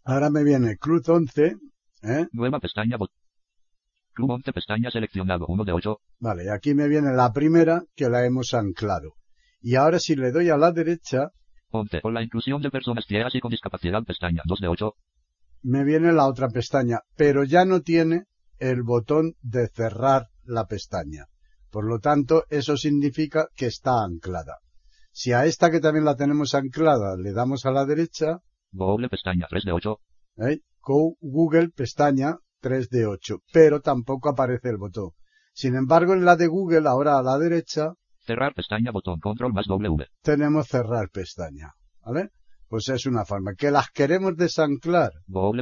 [0.04, 1.56] Ahora me viene Cruz 11,
[2.04, 2.28] ¿eh?
[2.32, 2.98] Nueva pestaña.
[4.14, 5.98] Club 11 pestaña seleccionado 1 de 8.
[6.20, 9.14] Vale, aquí me viene la primera que la hemos anclado.
[9.62, 11.32] Y ahora si le doy a la derecha,
[11.70, 12.02] 11.
[12.02, 14.94] Con la inclusión de personas ciegas y con discapacidad pestaña 2 de 8.
[15.64, 18.26] me viene la otra pestaña, pero ya no tiene
[18.58, 21.28] el botón de cerrar la pestaña.
[21.70, 24.58] Por lo tanto, eso significa que está anclada.
[25.12, 28.40] Si a esta que también la tenemos anclada le damos a la derecha,
[28.72, 29.98] Google pestaña 3 de 8.
[30.38, 30.60] ¿eh?
[30.82, 35.12] Go- Google pestaña 3 de 8, pero tampoco aparece el botón.
[35.54, 37.94] Sin embargo, en la de Google, ahora a la derecha,
[38.24, 40.06] Cerrar pestaña botón control más W.
[40.22, 41.74] tenemos cerrar pestaña.
[42.06, 42.30] ¿Vale?
[42.72, 43.54] Pues es una forma.
[43.54, 45.12] Que las queremos desanclar.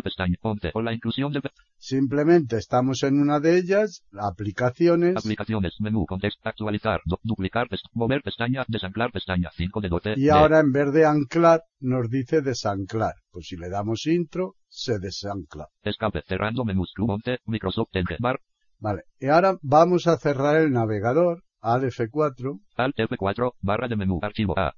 [0.03, 0.71] Pestaña 11.
[0.71, 1.41] Con la inclusión de
[1.79, 8.21] Simplemente estamos en una de ellas, aplicaciones, aplicaciones, menú, contexto, actualizar, du- duplicar, pest- mover
[8.21, 10.13] pestaña, desanclar pestaña 5 de 12.
[10.17, 13.15] y de- ahora en vez de anclar, nos dice desanclar.
[13.31, 15.65] Pues si le damos intro, se desancla.
[15.81, 18.39] Escape, cerrando menús, Club 11, Microsoft Enter, bar,
[18.77, 19.01] Vale.
[19.19, 24.53] Y ahora vamos a cerrar el navegador, al F4, Alt F4, barra de menú, archivo
[24.59, 24.75] A.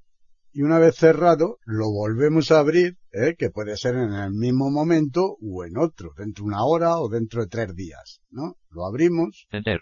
[0.54, 3.36] y una vez cerrado, lo volvemos a abrir, ¿eh?
[3.38, 7.10] que puede ser en el mismo momento o en otro, dentro de una hora o
[7.10, 8.58] dentro de tres días, ¿no?
[8.70, 9.82] Lo abrimos Enter.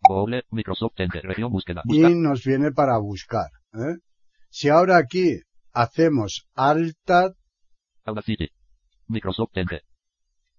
[0.00, 3.98] Google, Microsoft Enter, región búsqueda, y nos viene para buscar, ¿eh?
[4.48, 5.40] Si ahora aquí
[5.72, 6.96] hacemos Alt
[8.04, 8.48] Audacity.
[9.06, 9.82] Microsoft Enter.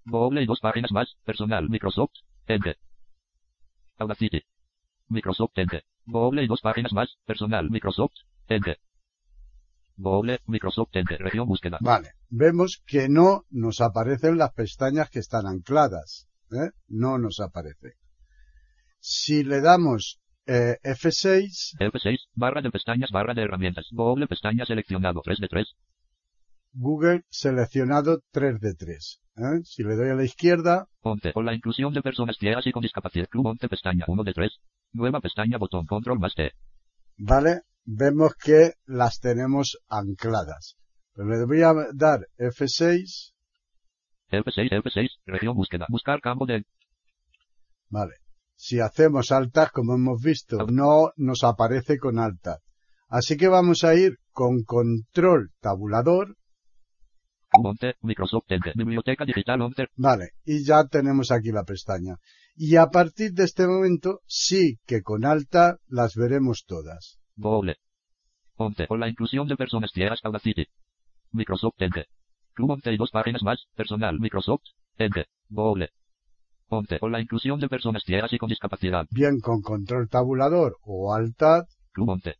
[0.06, 2.14] Google y dos páginas más, personal, Microsoft,
[2.46, 2.78] Enter.
[3.98, 4.44] Audacity.
[5.08, 5.84] Microsoft Enter.
[6.10, 8.14] Google y dos páginas más, personal, Microsoft,
[8.48, 8.78] Enter.
[9.96, 11.78] Google, Microsoft Enter, región búsqueda.
[11.82, 16.28] Vale, vemos que no nos aparecen las pestañas que están ancladas.
[16.52, 16.72] ¿eh?
[16.88, 17.96] No nos aparece.
[19.00, 23.88] Si le damos eh, F6, F6, barra de pestañas, barra de herramientas.
[23.92, 25.68] Google pestaña seleccionado 3 de 3.
[26.74, 29.20] Google seleccionado 3 de 3.
[29.38, 29.42] ¿eh?
[29.64, 31.34] Si le doy a la izquierda, 11.
[31.34, 33.28] Con la inclusión de personas ciegas y con discapacidad.
[33.28, 34.52] Club 11 pestaña 1 de 3.
[34.92, 36.52] Nueva pestaña botón control más T.
[37.18, 37.62] ¿vale?
[37.86, 40.78] Vemos que las tenemos ancladas.
[41.14, 43.34] Pero le voy a dar F6,
[44.32, 45.86] F6, F6, región búsqueda.
[45.90, 46.64] Buscar campo de
[47.90, 48.16] ¿vale?
[48.56, 52.60] Si hacemos Alt Tab, como hemos visto, no nos aparece con Alt Tab.
[53.08, 56.36] Así que vamos a ir con control tabulador,
[57.50, 58.46] Club 11, Microsoft.
[58.76, 59.88] Biblioteca digital 11.
[59.96, 62.18] Vale, y ya tenemos aquí la pestaña.
[62.62, 67.18] Y a partir de este momento sí que con alta las veremos todas.
[67.38, 67.78] Google.
[68.58, 68.88] 11.
[68.88, 70.20] Con la inclusión de personas ciegas.
[70.24, 70.68] Audacity.
[71.32, 72.08] Microsoft Enter.
[72.54, 73.64] Club 11 y dos páginas más.
[73.78, 74.20] Personal.
[74.20, 74.64] Microsoft.
[76.68, 77.00] 11.
[77.00, 79.08] Con la inclusión de personas ciegas y con discapacidad.
[79.10, 82.36] Bien con control tabulador o alta, Club 11.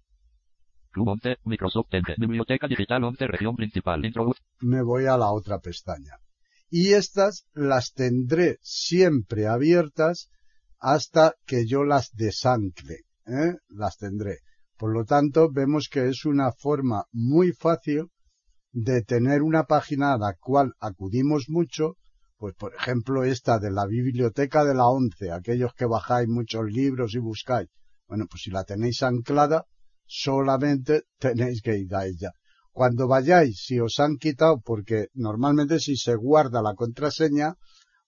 [0.92, 2.16] Club 11, Microsoft Enter.
[2.20, 4.02] Biblioteca digital 11, región principal.
[4.60, 6.18] Me voy a la otra pestaña.
[6.70, 10.30] Y estas las tendré siempre abiertas
[10.80, 13.02] hasta que yo las desancle.
[13.26, 13.56] ¿eh?
[13.70, 14.40] Las tendré.
[14.78, 18.08] Por lo tanto, vemos que es una forma muy fácil
[18.72, 21.98] de tener una página a la cual acudimos mucho,
[22.38, 27.14] pues por ejemplo esta de la biblioteca de la once, aquellos que bajáis muchos libros
[27.16, 27.68] y buscáis.
[28.08, 29.66] Bueno, pues si la tenéis anclada,
[30.06, 32.32] solamente tenéis que ir a ella.
[32.72, 37.56] Cuando vayáis, si os han quitado, porque normalmente si se guarda la contraseña,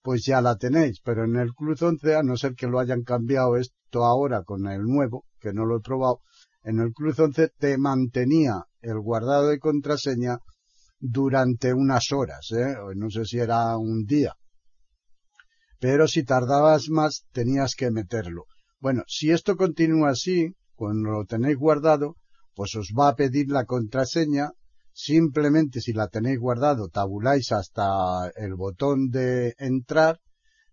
[0.02, 3.02] pues ya la tenéis, pero en el Club 11, a no ser que lo hayan
[3.02, 6.20] cambiado esto ahora con el nuevo, que no lo he probado,
[6.64, 10.38] en el Club 11 te mantenía el guardado de contraseña
[10.98, 12.74] durante unas horas, ¿eh?
[12.94, 14.34] no sé si era un día.
[15.80, 18.44] Pero si tardabas más, tenías que meterlo.
[18.78, 22.16] Bueno, si esto continúa así, cuando lo tenéis guardado,
[22.54, 24.50] pues os va a pedir la contraseña.
[24.94, 30.20] Simplemente si la tenéis guardado, tabuláis hasta el botón de entrar,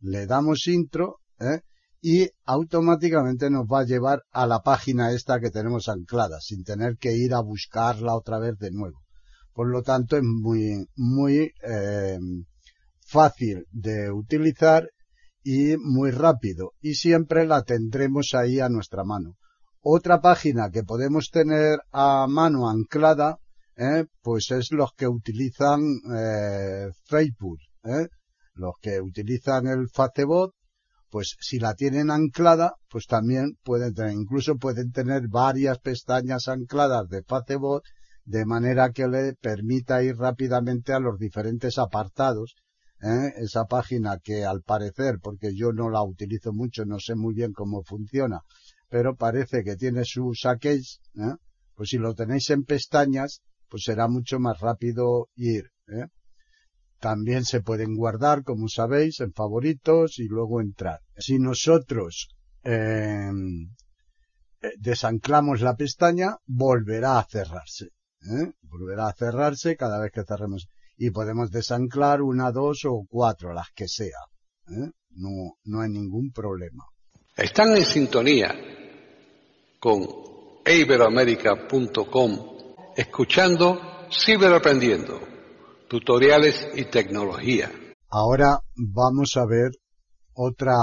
[0.01, 1.61] le damos intro, ¿eh?
[2.01, 6.97] y automáticamente nos va a llevar a la página esta que tenemos anclada, sin tener
[6.97, 9.01] que ir a buscarla otra vez de nuevo.
[9.53, 12.17] Por lo tanto, es muy, muy eh,
[13.05, 14.89] fácil de utilizar
[15.43, 19.35] y muy rápido y siempre la tendremos ahí a nuestra mano.
[19.81, 23.37] Otra página que podemos tener a mano anclada,
[23.77, 25.79] eh, pues es los que utilizan
[26.13, 28.09] eh, Facebook, eh,
[28.55, 30.53] los que utilizan el Facebook,
[31.09, 37.07] pues si la tienen anclada, pues también pueden tener, incluso pueden tener varias pestañas ancladas
[37.07, 37.83] de Facebook,
[38.25, 42.55] de manera que le permita ir rápidamente a los diferentes apartados
[43.01, 43.33] ¿eh?
[43.37, 47.53] esa página que al parecer, porque yo no la utilizo mucho, no sé muy bien
[47.53, 48.41] cómo funciona,
[48.89, 51.35] pero parece que tiene su saquéis, ¿eh?
[51.75, 55.71] pues si lo tenéis en pestañas, pues será mucho más rápido ir.
[55.87, 56.07] ¿eh?
[56.99, 60.99] También se pueden guardar, como sabéis, en favoritos y luego entrar.
[61.17, 63.69] Si nosotros em,
[64.61, 67.91] eh, desanclamos la pestaña, volverá a cerrarse.
[68.23, 68.51] ¿eh?
[68.63, 73.69] Volverá a cerrarse cada vez que cerremos y podemos desanclar una, dos o cuatro, las
[73.73, 74.19] que sea.
[74.67, 74.91] ¿eh?
[75.11, 76.83] No, no hay ningún problema.
[77.37, 78.53] Están en sintonía
[79.79, 80.05] con
[80.65, 82.49] iberoamerica.com
[82.97, 85.19] escuchando Ciberaprendiendo,
[85.87, 87.71] tutoriales y tecnología.
[88.09, 89.71] Ahora vamos a ver
[90.33, 90.73] otra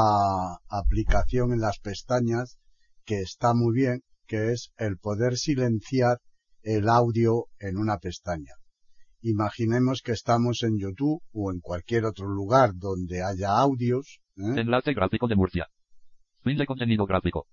[0.69, 2.57] aplicación en las pestañas
[3.05, 6.19] que está muy bien, que es el poder silenciar
[6.63, 8.55] el audio en una pestaña.
[9.23, 14.21] Imaginemos que estamos en YouTube o en cualquier otro lugar donde haya audios.
[14.37, 14.61] ¿eh?
[14.61, 15.67] Enlace gráfico de Murcia.
[16.45, 17.49] Fin de contenido gráfico.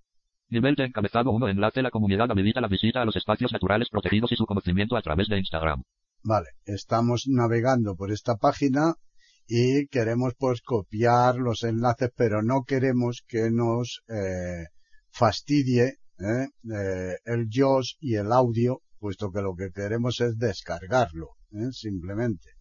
[0.50, 1.48] Nivel de encabezado 1.
[1.50, 5.02] Enlace la comunidad habilita la visita a los espacios naturales protegidos y su conocimiento a
[5.02, 5.84] través de Instagram.
[6.24, 8.96] Vale, estamos navegando por esta página
[9.48, 14.68] y queremos pues copiar los enlaces, pero no queremos que nos eh,
[15.10, 16.48] fastidie ¿eh?
[16.72, 21.36] eh el JOS y el audio, puesto que lo que queremos es descargarlo.
[21.52, 21.72] ¿eh?
[21.72, 22.52] simplemente.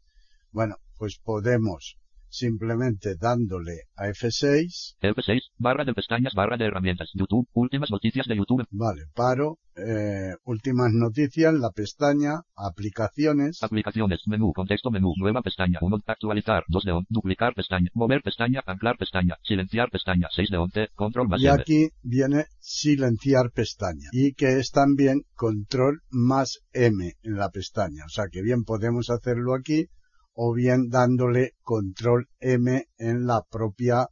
[0.50, 1.96] Bueno, pues podemos
[2.32, 4.96] simplemente dándole a F6.
[5.00, 8.66] F6, barra de pestañas, barra de herramientas, YouTube, últimas noticias de YouTube.
[8.70, 13.62] Vale, paro, eh, últimas noticias, la pestaña, aplicaciones.
[13.62, 18.62] Aplicaciones, menú, contexto, menú, nueva pestaña, 1, actualizar, 2 de 11, duplicar pestaña, mover pestaña,
[18.66, 24.08] anclar pestaña, silenciar pestaña, 6 de 11, control más Y aquí viene silenciar pestaña.
[24.12, 28.04] Y que es también control más M en la pestaña.
[28.06, 29.88] O sea que bien podemos hacerlo aquí
[30.34, 34.08] o bien dándole control M en la propia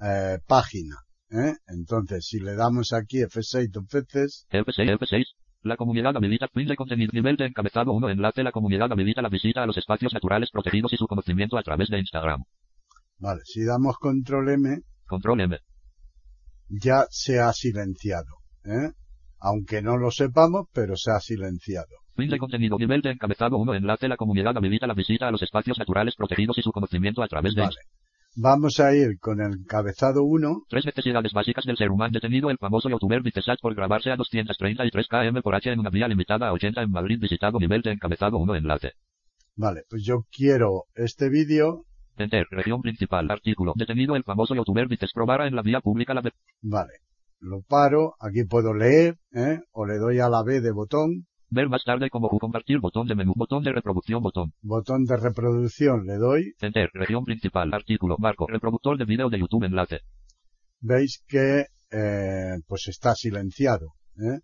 [0.00, 0.96] eh, página.
[1.30, 1.54] ¿eh?
[1.68, 4.46] Entonces, si le damos aquí F6 dos veces.
[4.50, 5.24] F6, F6.
[5.62, 9.28] La comunidad habilita fin de contenido nivel de encabezado 1 enlace la comunidad habilita la
[9.28, 12.44] visita a los espacios naturales protegidos y su conocimiento a través de Instagram.
[13.18, 14.80] Vale, si damos control M.
[15.06, 15.58] Control M.
[16.68, 18.36] Ya se ha silenciado.
[18.64, 18.92] ¿eh?
[19.38, 21.94] Aunque no lo sepamos, pero se ha silenciado.
[22.20, 22.76] Fin de contenido.
[22.78, 23.74] Nivel de encabezado 1.
[23.74, 24.06] Enlace.
[24.06, 27.54] La comunidad habilita la visita a los espacios naturales protegidos y su conocimiento a través
[27.54, 27.62] de...
[27.62, 27.76] Vale.
[28.36, 30.64] Vamos a ir con el encabezado 1.
[30.68, 35.08] Tres necesidades básicas del ser humano detenido el famoso youtuber Vitesat por grabarse a 233
[35.08, 38.36] km por h en una vía limitada a 80 en Madrid visitado nivel de encabezado
[38.36, 38.92] 1 enlace.
[39.56, 41.86] Vale, pues yo quiero este vídeo.
[42.18, 43.72] Enter, región principal, artículo.
[43.74, 46.22] Detenido el famoso youtuber Vites probara en la vía pública la...
[46.60, 46.92] Vale,
[47.40, 49.60] lo paro, aquí puedo leer, ¿eh?
[49.72, 51.26] o le doy a la B de botón.
[51.52, 54.52] Ver más tarde como compartir botón de menú, botón de reproducción, botón.
[54.62, 56.54] Botón de reproducción, le doy.
[56.60, 59.98] Enter, región principal, artículo, marco, reproductor de video de YouTube, enlace.
[60.80, 64.38] Veis que, eh, pues está silenciado, ¿eh?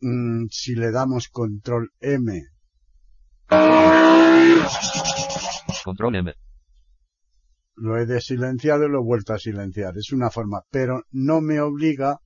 [0.00, 2.42] Mm, si le damos control M.
[5.84, 6.32] Control M.
[7.76, 9.98] Lo he desilenciado y lo he vuelto a silenciar.
[9.98, 12.18] Es una forma, pero no me obliga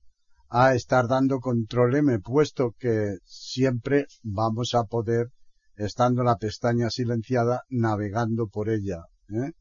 [0.49, 5.27] a estar dando control M, puesto que siempre vamos a poder,
[5.75, 9.03] estando la pestaña silenciada, navegando por ella.
[9.29, 9.51] ¿eh?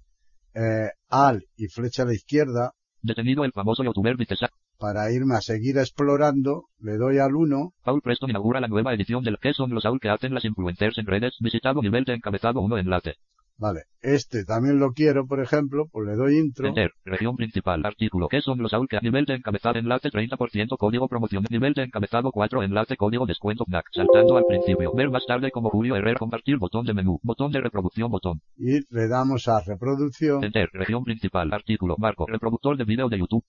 [0.54, 2.72] Eh, al y flecha a la izquierda.
[3.02, 4.48] Detenido el famoso youtuber Vitesa.
[4.78, 7.72] Para irme a seguir explorando, le doy al 1.
[7.82, 10.98] Paul Preston inaugura la nueva edición del ¿Qué son los AUL que hacen las influencers
[10.98, 11.34] en redes?
[11.40, 13.14] Visitado nivel de encabezado 1 enlace.
[13.58, 16.68] Vale, este también lo quiero, por ejemplo, pues le doy intro.
[16.68, 20.76] Enter, región principal, artículo, ¿qué son los AUL que a nivel de encabezado enlace 30%
[20.76, 25.24] código promoción, nivel de encabezado 4 enlace código descuento NAC, saltando al principio, ver más
[25.24, 28.42] tarde como Julio Herrera compartir botón de menú, botón de reproducción, botón.
[28.58, 30.44] Y le damos a reproducción.
[30.44, 33.44] Enter, región principal, artículo, marco, reproductor de vídeo de YouTube.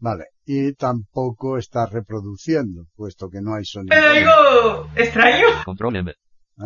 [0.00, 3.94] Vale, y tampoco está reproduciendo, puesto que no hay sonido.
[3.94, 5.46] ¿Pero algo extraño?
[5.64, 6.14] Control M.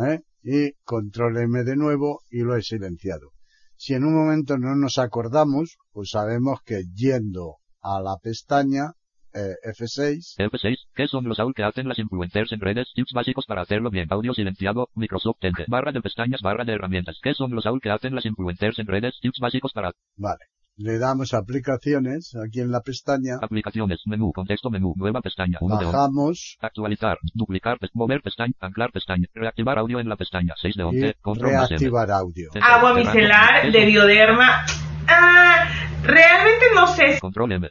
[0.07, 0.19] ¿Eh?
[0.47, 3.31] Y control M de nuevo y lo he silenciado.
[3.77, 8.93] Si en un momento no nos acordamos, pues sabemos que yendo a la pestaña
[9.33, 10.37] eh, F6.
[10.37, 12.91] F6, ¿qué son los AUL que hacen las influencers en redes?
[12.93, 14.07] Tips básicos para hacerlo bien.
[14.11, 17.19] Audio silenciado, Microsoft Ente, barra de pestañas, barra de herramientas.
[17.23, 19.17] ¿Qué son los AUL que hacen las influencers en redes?
[19.19, 19.93] Tips básicos para...
[20.15, 20.45] Vale.
[20.77, 23.37] Le damos a aplicaciones aquí en la pestaña.
[23.41, 25.85] Aplicaciones, menú, contexto menú, nueva pestaña, uno de.
[25.85, 31.07] Bajamos Actualizar, duplicar, mover pestaña, anclar pestaña, reactivar audio en la pestaña, 6 de 11,
[31.07, 31.77] y control más M.
[31.77, 32.47] reactivar audio.
[32.47, 34.65] Enter, Agua micelar de bioderma.
[35.07, 35.65] Ah,
[36.03, 37.19] realmente no sé.
[37.21, 37.69] Control M.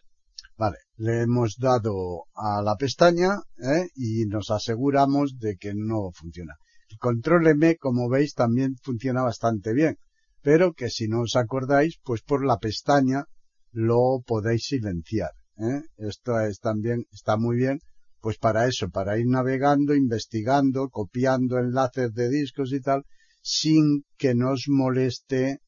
[0.56, 3.88] Vale, le hemos dado a la pestaña ¿eh?
[3.96, 6.54] y nos aseguramos de que no funciona.
[6.88, 9.98] El control M, como veis, también funciona bastante bien,
[10.44, 13.24] pero que si no os acordáis, pues por la pestaña
[13.72, 15.30] lo podéis silenciar.
[15.56, 15.80] ¿eh?
[15.96, 17.80] Esto es también, está muy bien,
[18.20, 23.04] pues para eso, para ir navegando, investigando, copiando enlaces de discos y tal,
[23.40, 25.60] sin que nos moleste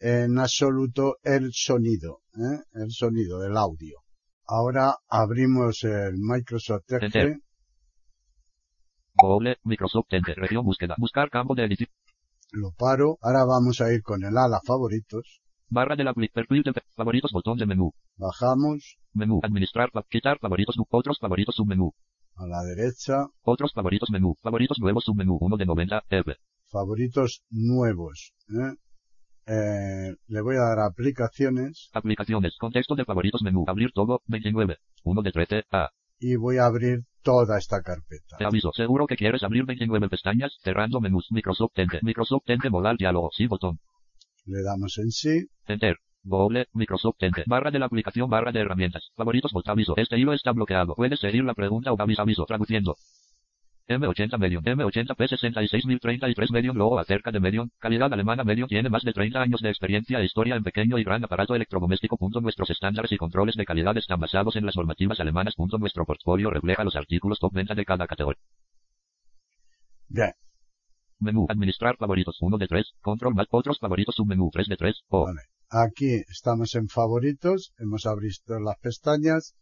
[0.00, 2.58] en absoluto el sonido, ¿eh?
[2.72, 3.98] el sonido del audio.
[4.46, 7.38] Ahora abrimos el Microsoft Edge.
[9.14, 10.06] Google, Microsoft
[10.64, 11.88] búsqueda, buscar campo de edición,
[12.54, 13.18] Lo paro.
[13.20, 15.40] Ahora vamos a ir con el ala favoritos.
[15.68, 21.18] barra de la perfil de favoritos, botón de menú, Bajamos menú, administrar, quitar favoritos, otros
[21.18, 21.92] favoritos, submenú,
[22.36, 23.26] a la derecha.
[23.42, 26.36] otros favoritos, menú, favoritos nuevos, submenú, 1 de 90, F.
[26.70, 28.32] Favoritos nuevos.
[28.50, 28.74] ¿eh?
[29.46, 34.76] Eh, le voy a dar a aplicaciones Aplicaciones, contexto de favoritos, menú, abrir todo, 29,
[35.02, 35.90] 1 de 13, A.
[36.20, 38.36] y voy a abrir toda esta carpeta.
[38.38, 42.96] Te aviso, seguro que quieres abrir 29 pestañas, cerrando menús, Microsoft Enter, Microsoft Enter, modal
[42.96, 43.80] diálogo, sí, botón.
[44.44, 45.46] Le damos en sí.
[45.66, 45.96] Enter.
[46.22, 47.44] Google, Microsoft Enter.
[47.46, 49.10] Barra de la aplicación, barra de herramientas.
[49.14, 49.94] Favoritos, bot aviso.
[49.96, 50.94] Este hilo está bloqueado.
[50.94, 52.96] Puedes seguir la pregunta o aviso, aviso, traduciendo.
[53.86, 59.42] M80 Medium, M80P66033 Medium logo acerca de Medium, calidad alemana Medium tiene más de 30
[59.42, 62.16] años de experiencia e historia en pequeño y gran aparato electrodoméstico.
[62.16, 62.40] Punto.
[62.40, 65.54] Nuestros estándares y controles de calidad están basados en las normativas alemanas.
[65.58, 68.40] Nuestro portfolio refleja los artículos top venta de cada categoría.
[70.08, 70.32] Bien.
[71.18, 75.24] Menú, administrar favoritos 1 de 3, control más otros favoritos submenú 3 de 3, O.
[75.26, 75.40] Vale.
[75.70, 77.72] Aquí estamos en favoritos.
[77.78, 79.54] Hemos abierto las pestañas.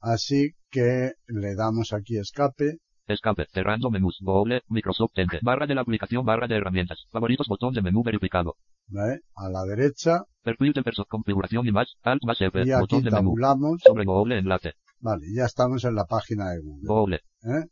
[0.00, 2.78] Así que le damos aquí escape.
[3.06, 7.72] Escape, cerrando menús, Google, Microsoft Enter, barra de la aplicación, barra de herramientas, favoritos, botón
[7.72, 8.56] de menú verificado,
[8.88, 9.20] ¿vale?
[9.34, 10.24] A la derecha.
[10.42, 13.34] perfil de persona, configuración y más, alt más F, Y botón aquí de menú,
[13.78, 16.86] sobre Google, enlace, Vale, ya estamos en la página de Google.
[16.86, 17.66] Google, ¿eh?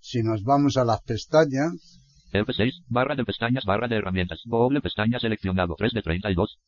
[0.00, 2.00] Si nos vamos a las pestañas,
[2.32, 6.58] F6, barra de pestañas, barra de herramientas, Google, pestaña seleccionado, 3 de 32,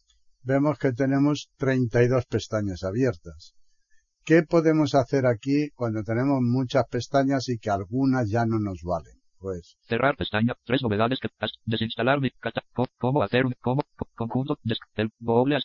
[0.42, 3.54] vemos que tenemos 32 pestañas abiertas.
[4.26, 9.14] ¿Qué podemos hacer aquí cuando tenemos muchas pestañas y que algunas ya no nos valen?
[9.38, 11.28] Pues, cerrar pestaña, tres novedades que,
[11.64, 12.62] desinstalar mi, cata,
[12.98, 15.60] cómo hacer un, cómo, co- conjunto, des, el, Google,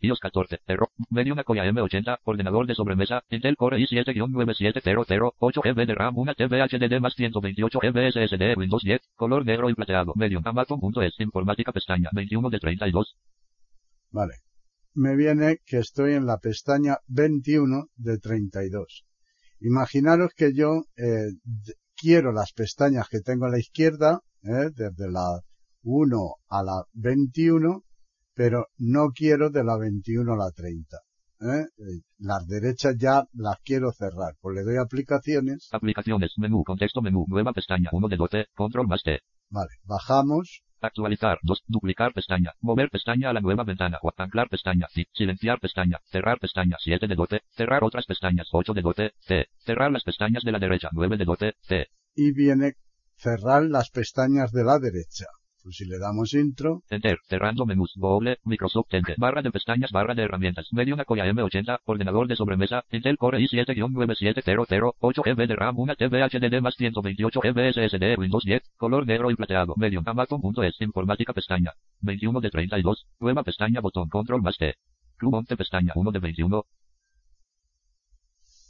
[0.00, 5.94] iOS 14, error, Medium Akoya M80, ordenador de sobremesa, Intel Core i7-9700, 8 GB de
[5.94, 10.42] RAM, una TV HDD más 128 GB SSD, Windows 10, color negro y plateado, Medium,
[10.44, 13.14] Amazon.es, informática pestaña, 21 de 32,
[14.10, 14.34] vale.
[14.94, 19.04] Me viene que estoy en la pestaña 21 de 32.
[19.60, 21.30] Imaginaros que yo eh,
[21.96, 25.40] quiero las pestañas que tengo a la izquierda, eh, desde la
[25.82, 27.84] 1 a la 21,
[28.34, 30.96] pero no quiero de la 21 a la 30.
[31.40, 31.66] ¿eh?
[31.78, 34.34] Eh, Las derechas ya las quiero cerrar.
[34.40, 35.68] Pues le doy aplicaciones.
[35.72, 40.62] aplicaciones, menú, contexto menú, nueva pestaña, 1 de 12, control más T, Vale, bajamos.
[40.84, 45.60] Actualizar, 2, duplicar pestaña, mover pestaña a la nueva ventana, o anclar pestaña, si, silenciar
[45.60, 50.02] pestaña, cerrar pestaña, 7 de 12, cerrar otras pestañas, 8 de 12, C, cerrar las
[50.02, 52.74] pestañas de la derecha, 9 de 12, C, y viene
[53.14, 55.26] cerrar las pestañas de la derecha.
[55.62, 60.12] Pues si le damos intro, Enter, cerrando menús, doble, Microsoft Enter, barra de pestañas, barra
[60.12, 65.78] de herramientas, medio Akoya M80, ordenador de sobremesa, Intel Core i7-9700, 8 GB de RAM,
[65.78, 70.80] una TV HDD más 128 GB SSD, Windows 10, color negro y plateado, medio Amazon.es,
[70.80, 74.74] informática pestaña, 21 de 32, nueva pestaña, botón, control más T,
[75.16, 76.64] Club 11 pestaña, 1 de 21,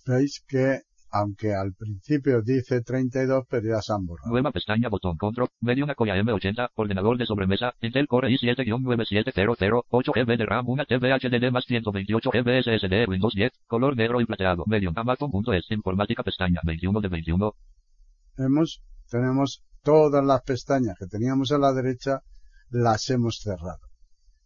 [0.05, 0.83] veis que
[1.13, 4.31] aunque al principio dice 32, pero ya se han borrado.
[4.31, 10.39] nueva pestaña, botón, control, medio Akoya M80, ordenador de sobremesa, Intel Core i7-9700, 8 GB
[10.39, 14.65] de RAM, una TV HDD más 128 GB SSD, Windows 10, color negro y plateado,
[14.67, 17.53] medio Amazon.es, informática pestaña, 21 de 21,
[18.39, 22.21] Hemos, tenemos todas las pestañas que teníamos a la derecha,
[22.71, 23.92] las hemos cerrado.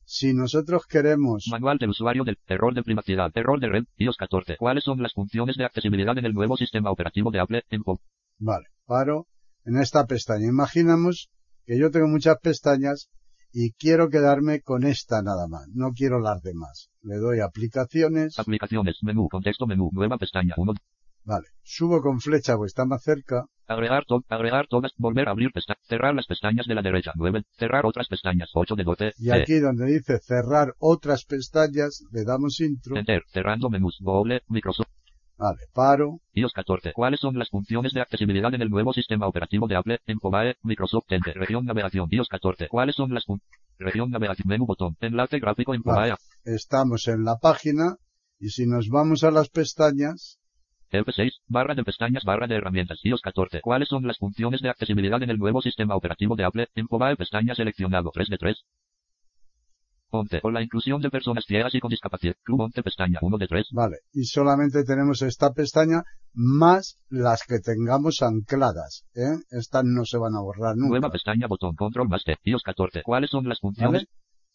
[0.08, 4.56] Si nosotros queremos, Manual del usuario del error de privacidad, error de red, iOS 14.
[4.56, 7.64] ¿Cuáles son las funciones de accesibilidad en el nuevo sistema operativo de Apple?
[7.70, 8.00] Info.
[8.38, 9.26] vale, paro
[9.64, 10.46] en esta pestaña.
[10.46, 11.28] Imaginamos
[11.64, 13.10] que yo tengo muchas pestañas
[13.52, 15.66] y quiero quedarme con esta nada más.
[15.74, 16.88] No quiero las demás.
[17.02, 20.72] Le doy aplicaciones, Aplicaciones, menú, contexto menú, nueva pestaña, 1.
[21.26, 25.50] Vale, subo con flecha porque está más cerca, Agregar to agregar todas, volver a abrir
[25.50, 27.42] pestañas, cerrar las pestañas de la derecha, 9.
[27.58, 29.12] Cerrar otras pestañas, 8 de 12.
[29.18, 34.86] y aquí donde dice cerrar otras pestañas, le damos intro, Enter, cerrando menús, doble, Microsoft,
[35.36, 36.92] vale, paro, iOS 14.
[36.92, 39.98] ¿Cuáles son las funciones de accesibilidad en el nuevo sistema operativo de Apple?
[40.06, 42.68] Infobae, Microsoft Enter, región navegación, iOS 14.
[42.68, 43.40] ¿Cuáles son las fun
[43.78, 46.14] región navegación, menú botón, enlace gráfico, Infobae,
[46.44, 47.96] estamos en la página
[48.38, 50.38] y si nos vamos a las pestañas,
[50.90, 53.60] F6, barra de pestañas, barra de herramientas, iOS 14.
[53.60, 56.68] ¿Cuáles son las funciones de accesibilidad en el nuevo sistema operativo de Apple?
[56.74, 58.64] Infobae, pestaña seleccionado, 3 de 3.
[60.10, 60.40] 11.
[60.40, 62.34] Con la inclusión de personas ciegas y con discapacidad.
[62.44, 63.66] Club 11, pestaña 1 de 3.
[63.72, 69.40] vale, y solamente tenemos esta pestaña más las que tengamos ancladas, ¿eh?
[69.50, 70.90] Estas no se van a borrar nunca.
[70.90, 73.02] Nueva pestaña, botón, control más T, iOS 14.
[73.02, 74.04] ¿Cuáles son las funciones?
[74.04, 74.08] ¿Vale?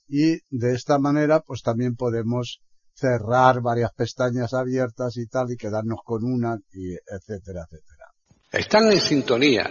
[0.07, 2.61] Y de esta manera, pues también podemos
[3.02, 8.14] cerrar varias pestañas abiertas y tal, y quedarnos con una, y etcétera, etcétera.
[8.52, 9.64] Están en sintonía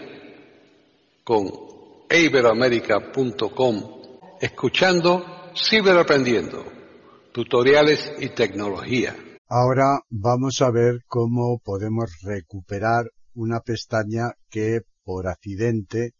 [1.22, 1.48] con
[2.10, 4.00] iberoamérica.com
[4.40, 5.24] escuchando
[5.54, 6.64] Ciberaprendiendo,
[7.32, 9.16] tutoriales y tecnología.
[9.48, 16.14] Ahora vamos a ver cómo podemos recuperar una pestaña que por accidente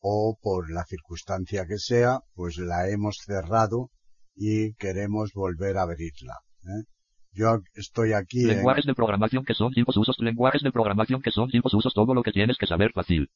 [0.00, 3.90] o por la circunstancia que sea, pues la hemos cerrado
[4.34, 6.34] y queremos volver a abrirla.
[6.64, 6.84] ¿eh?
[7.32, 10.16] Yo estoy aquí en, Lenguajes de programación que son tipos usos.
[10.18, 11.94] Lenguajes de programación que son tipos usos.
[11.94, 13.30] Todo lo que tienes que saber fácil.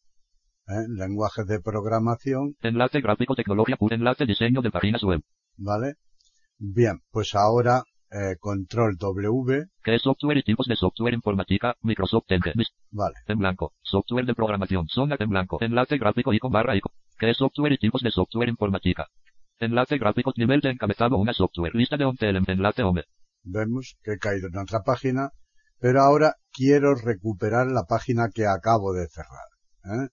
[0.69, 0.87] ¿eh?
[0.89, 3.77] lenguajes de programación, Enlace gráfico, tecnología.
[3.91, 5.23] Enlace diseño de páginas web.
[5.57, 5.95] ¿vale?
[6.59, 11.77] Bien, pues ahora eh, control W, ¿Qué software y tipos de software informática?
[11.83, 12.27] Microsoft
[12.91, 13.75] vale, En blanco.
[13.83, 14.87] Software de programación.
[14.89, 15.59] Zona en blanco.
[15.61, 16.95] Enlace gráfico icono barra icono.
[17.19, 19.09] ¿Qué software y tipos de software informática?
[19.59, 20.33] Enlace gráfico.
[20.37, 21.17] Nivel de encabezado.
[21.17, 21.75] Una software.
[21.75, 22.55] Lista de 11 elementos.
[22.55, 23.05] Enlace home.
[23.43, 25.31] vemos que he caído en otra página,
[25.79, 30.01] pero ahora quiero recuperar la página que acabo de cerrar.
[30.05, 30.09] ¿eh?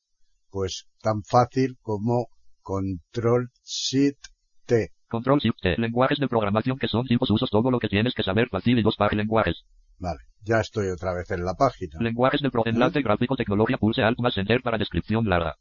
[0.49, 2.27] Pues tan fácil como
[2.61, 4.19] control shift
[4.65, 4.89] T.
[5.09, 5.75] Control Shift T.
[5.77, 7.49] Lenguajes de programación que son tipos usos.
[7.49, 9.63] Todo lo que tienes que saber fácil y dos par lenguajes.
[9.99, 11.99] Vale, ya estoy otra vez en la página.
[11.99, 12.63] Lenguajes de pro.
[12.65, 13.35] Enlace gráfico.
[13.35, 13.77] Tecnología.
[13.77, 15.55] Pulse Alt más Enter para descripción larga.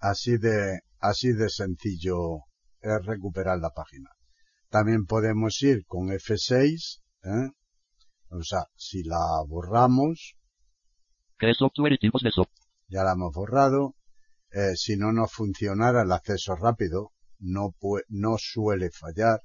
[0.00, 2.44] Así de, así de sencillo
[2.80, 4.10] es recuperar la página.
[4.70, 7.50] También podemos ir con F6, ¿eh?
[8.30, 10.34] O sea, si la borramos,
[11.38, 12.58] ¿Qué es software y tipos de software?
[12.88, 13.94] ya la hemos borrado.
[14.50, 17.74] Eh, si no nos funcionara el acceso rápido, no,
[18.08, 19.42] no suele fallar,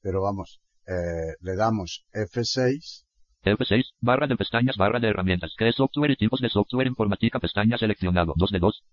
[0.00, 3.04] pero vamos, eh, le damos F6,
[3.44, 3.84] F6.
[4.00, 4.76] Barra de pestañas.
[4.76, 5.54] Barra de herramientas.
[5.56, 7.38] ¿Qué software y tipos de software informática?
[7.38, 8.34] Pestaña seleccionado.
[8.36, 8.84] 2 de 2.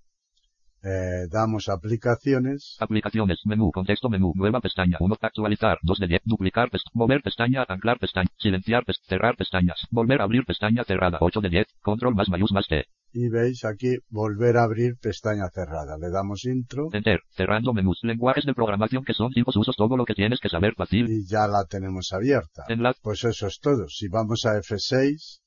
[0.86, 6.70] Eh, damos aplicaciones, Aplicaciones, menú, contexto, menú, nueva pestaña, 1, actualizar, 2 de 10, duplicar,
[6.70, 11.42] pest mover pestaña, anclar pestaña, silenciar, pest cerrar pestañas, volver a abrir pestaña cerrada, 8
[11.42, 15.98] de 10, control más mayús más T, y veis aquí volver a abrir pestaña cerrada.
[15.98, 20.06] Le damos intro enter, cerrando menús, lenguajes de programación que son tipos usos, todo lo
[20.06, 22.66] que tienes que saber fácil, y ya la tenemos abierta.
[22.68, 23.88] enlace, Pues eso es todo.
[23.88, 25.40] Si vamos a F6,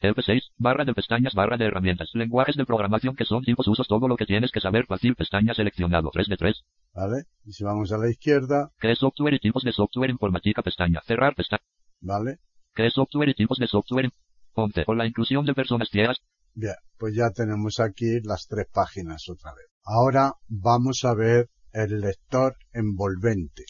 [0.00, 4.08] F6, barra de pestañas, barra de herramientas, lenguajes de programación que son tipos usos, todo
[4.08, 7.24] lo que tienes que saber fácil, pestaña seleccionado, 3 de 3, ¿vale?
[7.44, 10.62] Y si vamos a la izquierda, ¿qué software y tipos de software informática?
[10.62, 11.62] Pestaña, cerrar pestaña,
[12.00, 12.38] ¿vale?
[12.74, 14.10] ¿qué software y tipos de software?
[14.54, 16.18] 11, con la inclusión de personas ciegas,
[16.58, 19.66] Bien, pues ya tenemos aquí las tres páginas otra vez.
[19.84, 23.64] Ahora vamos a ver el lector envolvente.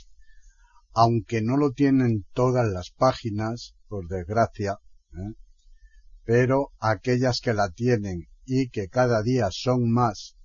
[0.94, 4.78] Aunque no lo tienen todas las páginas, por desgracia,
[5.14, 5.34] ¿eh?
[6.26, 10.36] Pero aquellas que la tienen y que cada día son más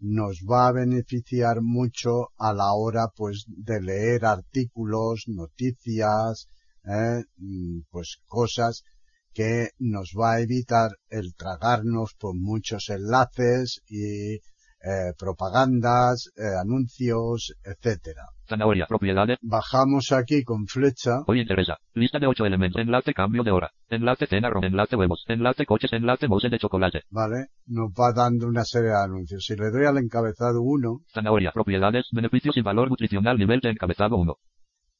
[0.00, 6.48] nos va a beneficiar mucho a la hora pues de leer artículos, noticias,
[6.84, 7.24] ¿eh?
[7.36, 8.84] Mm, pues cosas
[9.32, 14.38] que nos va a evitar el tragarnos por muchos enlaces y
[14.82, 18.22] eh, propagandas, eh, anuncios, etcétera.
[18.48, 19.38] Zanahoria, propiedades.
[19.42, 21.20] Bajamos aquí con flecha.
[21.26, 21.76] Hoy interesa.
[21.92, 22.80] Lista de ocho elementos.
[22.80, 23.70] Enlace cambio de hora.
[23.88, 24.50] Enlace cena.
[24.62, 25.24] Enlace huevos.
[25.28, 25.92] Enlace coches.
[25.92, 27.02] Enlace mousse de chocolate.
[27.10, 27.48] Vale.
[27.66, 29.44] Nos va dando una serie de anuncios.
[29.44, 33.36] Si le doy al encabezado 1, Zanahoria, propiedades, beneficios y valor nutricional.
[33.36, 34.34] Nivel de encabezado 1.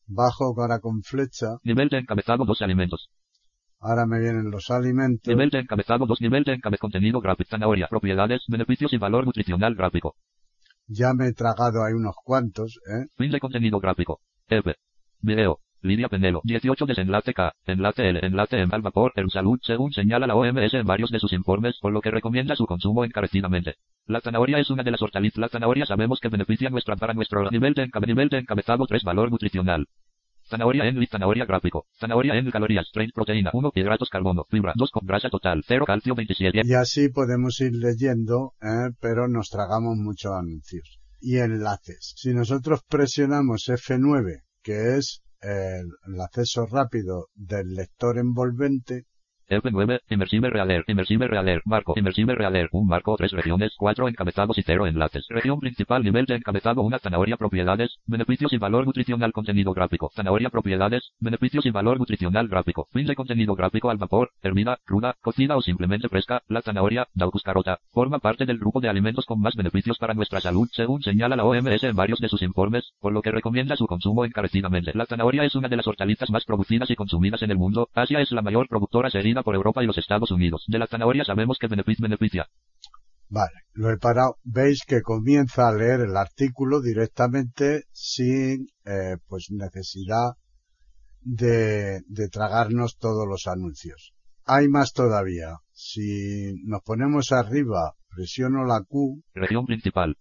[0.09, 1.57] bajo ahora con flecha.
[1.63, 3.09] Nivel de encabezado 2 alimentos.
[3.81, 5.29] Ahora me vienen los alimentos.
[5.29, 6.21] Nivel de encabezado 2.
[6.21, 7.51] Nivel de encabezado contenido gráfico.
[7.51, 10.17] Zanahoria, propiedades, beneficios y valor nutricional gráfico.
[10.87, 13.07] Ya me he tragado ahí unos cuantos, ¿eh?
[13.17, 14.21] Fin de contenido gráfico.
[14.49, 14.75] EP.
[15.21, 15.61] Video.
[15.81, 16.41] Lidia Penelo.
[16.43, 17.55] 18 desenlace K.
[17.67, 18.21] Enlace L.
[18.21, 18.75] Enlace M.
[18.75, 19.13] Al vapor.
[19.15, 22.57] El salud según señala la OMS en varios de sus informes, por lo que recomienda
[22.57, 23.77] su consumo encarecidamente.
[24.07, 25.39] La zanahoria es una de las hortalizas.
[25.39, 29.31] La zanahoria sabemos que beneficia nuestra para nuestro nivel de, nivel de encabezado 3 valor
[29.31, 29.87] nutricional.
[30.49, 31.87] Zanahoria en zanahoria gráfico.
[31.99, 36.15] Zanahoria en calorías, 30 proteína, 1 hidratos carbono, fibra, 2 con grasa total, 0 calcio
[36.15, 36.63] 27.
[36.65, 38.91] Y así podemos ir leyendo, ¿eh?
[39.01, 41.01] pero nos tragamos muchos anuncios.
[41.21, 42.15] Y enlaces.
[42.17, 49.05] Si nosotros presionamos F9, que es el acceso rápido del lector envolvente,
[49.49, 54.63] F9, Immersive Realer, Immersive Realer, Marco, Immersive Realer, un marco, tres regiones, cuatro encabezados y
[54.63, 55.27] cero enlaces.
[55.29, 60.11] Región principal, nivel de encabezado, una zanahoria, propiedades, beneficios y valor nutricional, contenido gráfico.
[60.15, 62.89] Zanahoria, propiedades, beneficios y valor nutricional gráfico.
[62.93, 66.43] Fin de contenido gráfico al vapor, hervida, cruda, cocida o simplemente fresca.
[66.49, 70.41] La zanahoria, Daucus carota, forma parte del grupo de alimentos con más beneficios para nuestra
[70.41, 73.87] salud, según señala la OMS en varios de sus informes, por lo que recomienda su
[73.87, 74.93] consumo encarecidamente.
[74.95, 77.89] La zanahoria es una de las hortalizas más producidas y consumidas en el mundo.
[77.95, 79.11] Asia es la mayor productora
[79.43, 80.65] por Europa y los Estados Unidos.
[80.69, 82.47] De la zanahoria sabemos que benefic- beneficia.
[83.31, 84.37] Vale, lo he parado.
[84.43, 90.33] Veis que comienza a leer el artículo directamente sin eh, pues necesidad
[91.21, 94.15] de, de tragarnos todos los anuncios.
[94.47, 95.57] Hay más todavía.
[95.73, 100.17] Si nos ponemos arriba, presiono la Q, Región principal.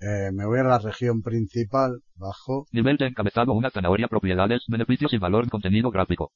[0.00, 2.66] eh, me voy a la región principal, bajo.
[2.72, 6.32] Nivel de encabezado una zanahoria propiedades, beneficios y valor contenido gráfico.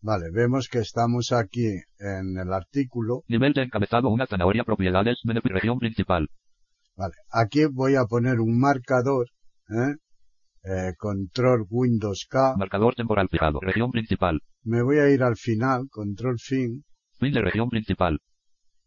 [0.00, 1.66] Vale, vemos que estamos aquí
[1.98, 3.22] en el artículo.
[3.26, 6.28] Nivel de encabezado una zanahoria propiedades, beneficio región principal.
[6.96, 9.26] Vale, aquí voy a poner un marcador,
[9.70, 9.94] ¿eh?
[10.64, 12.54] Eh, control Windows K.
[12.56, 13.58] Marcador temporal fijado.
[13.60, 14.40] Región principal.
[14.62, 16.84] Me voy a ir al final, control fin.
[17.18, 18.20] Fin de región principal.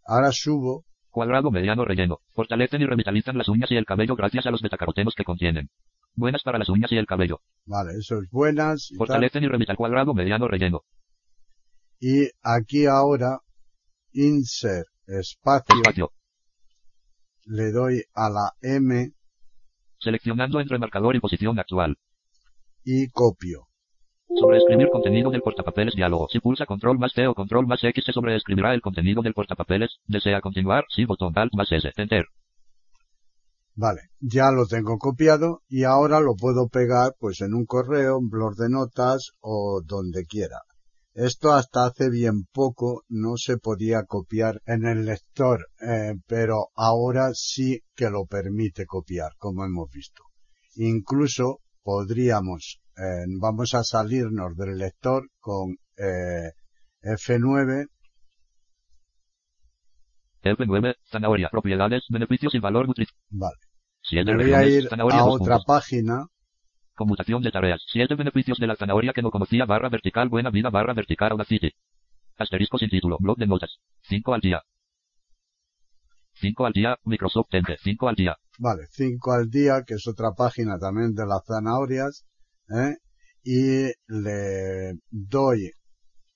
[0.05, 0.86] Ahora subo.
[1.09, 2.20] Cuadrado mediano relleno.
[2.34, 5.70] Fortalecen y revitalizan las uñas y el cabello gracias a los betacarotenos que contienen.
[6.16, 7.39] Buenas para las uñas y el cabello.
[7.66, 8.89] Vale, eso es buenas.
[8.91, 9.07] y tal.
[9.07, 10.82] Fortalecen y revitalizan cuadrado mediano relleno.
[12.02, 13.39] Y aquí ahora,
[14.12, 16.12] insert espacio, Espacio.
[17.45, 19.12] le doy a la M
[19.99, 21.97] Seleccionando entre marcador y posición actual.
[22.84, 23.68] y copio.
[24.34, 26.28] Sobreescribir contenido del portapapeles diálogo.
[26.32, 29.99] Si pulsa control más T o control más X se sobreescribirá el contenido del portapapeles.
[30.08, 30.86] ¿Desea continuar?
[30.89, 31.91] Sí, botón alt más S.
[31.97, 32.26] Enter.
[33.76, 38.30] Vale, ya lo tengo copiado y ahora lo puedo pegar pues en un correo, un
[38.30, 40.60] blog de notas o donde quiera.
[41.14, 47.32] Esto hasta hace bien poco no se podía copiar en el lector, eh, pero ahora
[47.34, 50.24] sí que lo permite copiar, como hemos visto.
[50.76, 56.51] Incluso podríamos, eh, vamos a salirnos del lector con eh,
[57.03, 57.88] F9,
[60.43, 63.22] F9, zanahoria, propiedades, beneficios y valor nutricional.
[63.30, 63.57] vale.
[64.03, 65.66] 7 Me voy a ir a otra puntos.
[65.66, 66.26] página,
[67.02, 67.82] Conmutación de tareas.
[67.88, 71.72] 7 beneficios de la zanahoria que no conocía barra vertical buena vida barra vertical Audacity.
[72.38, 73.18] Asterisco sin título.
[73.20, 73.80] Blog de notas.
[74.02, 74.62] 5 al día.
[76.34, 76.97] 5 al día.
[77.04, 77.76] Microsoft Ente.
[77.82, 78.38] 5 al día.
[78.60, 82.24] Vale, 5 al día, que es otra página también de las zanahorias,
[82.70, 82.97] ¿eh?
[83.43, 85.72] y le doy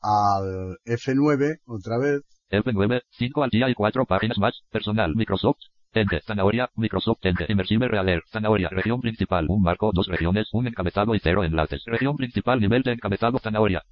[0.02, 4.64] al F9 otra vez, F9, 5 al día y 4 páginas más.
[4.72, 5.16] Personal.
[5.16, 5.60] Microsoft.
[5.96, 6.22] Ente.
[6.22, 6.70] Zanahoria.
[6.76, 7.46] Microsoft Ente.
[7.50, 8.22] Immersive Realer.
[8.32, 8.70] Zanahoria.
[8.70, 9.46] Región principal.
[9.50, 9.92] Un marco.
[9.94, 10.50] Dos regiones.
[10.54, 11.84] Un encabezado y cero enlaces.
[11.86, 12.60] Región principal.
[12.60, 13.40] Nivel de encabezado.
[13.40, 13.84] Zanahoria.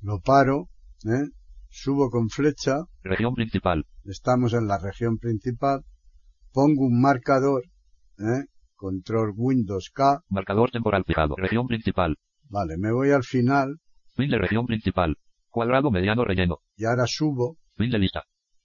[0.00, 0.68] lo paro,
[1.04, 1.28] ¿eh?
[1.70, 3.84] subo con flecha, Región principal.
[4.04, 5.80] estamos en la región principal,
[6.52, 7.64] pongo un marcador,
[8.18, 8.44] ¿eh?
[8.76, 11.34] control Windows K, Marcador temporal fijado.
[11.36, 12.16] Región principal.
[12.50, 13.78] vale, me voy al final
[14.14, 15.16] Fin de región principal.
[15.48, 16.58] Cuadrado mediano relleno.
[16.76, 18.22] y ahora subo, Fin de lista.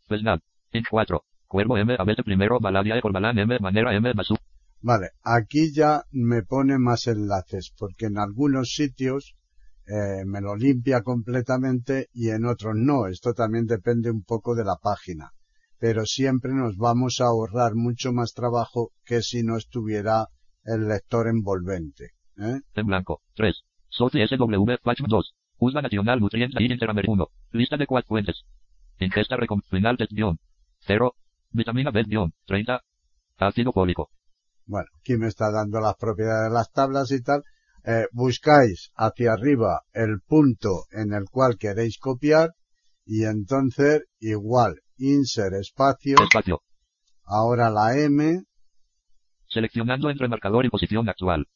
[0.10, 0.40] Vesnad.
[0.72, 1.24] Int 4.
[1.50, 1.96] Cuervo M.
[1.98, 2.60] Abete primero.
[2.60, 3.02] Baladia.
[3.02, 3.58] Corbalán M.
[3.60, 4.14] Manera M.
[4.14, 4.36] Basú.
[4.82, 9.36] Vale, aquí ya me pone más enlaces, porque en algunos sitios
[9.88, 13.08] eh, me lo limpia completamente y en otros no.
[13.08, 15.32] Esto también depende un poco de la página.
[15.80, 20.28] pero siempre nos vamos a ahorrar mucho más trabajo que si no estuviera
[20.66, 22.12] el lector envolvente.
[22.38, 22.60] ¿eh?
[22.76, 23.22] En blanco.
[23.36, 23.64] 3.
[23.90, 25.34] SOTI SW Patch 2.
[25.58, 27.28] Usa Nacional Nutrientes Interamer 1.
[27.52, 28.44] Lista de cuatro fuentes.
[29.00, 29.38] Ingesta
[29.70, 30.38] final test guion.
[30.82, 31.16] 0.
[31.52, 32.34] Vitamina B guion.
[32.46, 32.82] 30.
[33.38, 34.10] Ácido fólico.
[34.66, 37.44] Bueno, aquí me está dando las propiedades de las tablas y tal.
[37.86, 42.52] Eh, buscáis hacia arriba el punto en el cual queréis copiar
[43.06, 46.60] y entonces igual insert espacio, Espacio.
[47.24, 48.44] ahora la M
[49.48, 51.48] Seleccionando entre marcador y posición actual.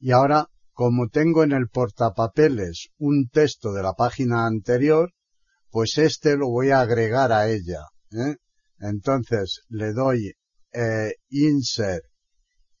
[0.00, 5.12] y ahora como tengo en el portapapeles un texto de la página anterior,
[5.70, 7.80] pues este lo voy a agregar a ella.
[8.12, 8.36] ¿eh?
[8.78, 10.32] Entonces le doy
[10.72, 12.04] eh, insert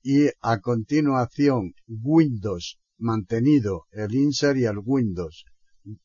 [0.02, 5.44] y a continuación Windows mantenido el insert y el Windows.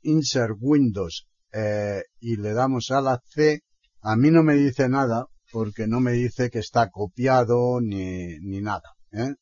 [0.01, 3.61] Insert Windows eh, y le damos a la C.
[4.01, 8.61] A mí no me dice nada porque no me dice que está copiado ni, ni
[8.61, 8.95] nada.
[9.11, 9.35] ¿eh?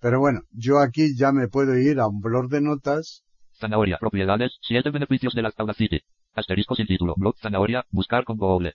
[0.00, 3.24] Pero bueno, yo aquí ya me puedo ir a un blog de notas
[3.58, 3.96] Zanahoria.
[3.98, 4.58] Propiedades.
[4.62, 6.00] 7 beneficios de la Audacity.
[6.34, 7.14] Asterisco sin título.
[7.16, 7.86] Blog Zanahoria.
[7.90, 8.74] Buscar con Google.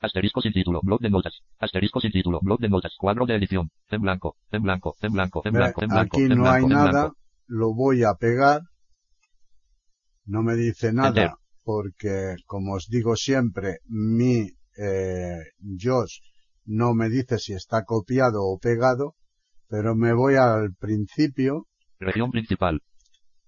[0.00, 0.80] Asterisco sin título.
[0.82, 1.40] Blog de notas.
[1.58, 2.40] Asterisco sin título.
[2.42, 2.94] Blog de notas.
[2.98, 3.70] Cuadro de edición.
[3.88, 4.36] En blanco.
[4.50, 4.96] En blanco.
[5.00, 5.42] En blanco.
[5.44, 5.82] En blanco.
[5.82, 6.16] En blanco.
[6.16, 7.16] Aquí en no blanco, hay en nada, blanco.
[7.46, 8.62] lo voy a pegar.
[10.24, 11.30] No me dice nada Enter.
[11.62, 14.48] porque, como os digo siempre, mi
[14.78, 15.38] eh,
[15.80, 16.18] Josh
[16.64, 19.16] no me dice si está copiado o pegado,
[19.68, 21.66] pero me voy al principio,
[21.98, 22.80] Región principal.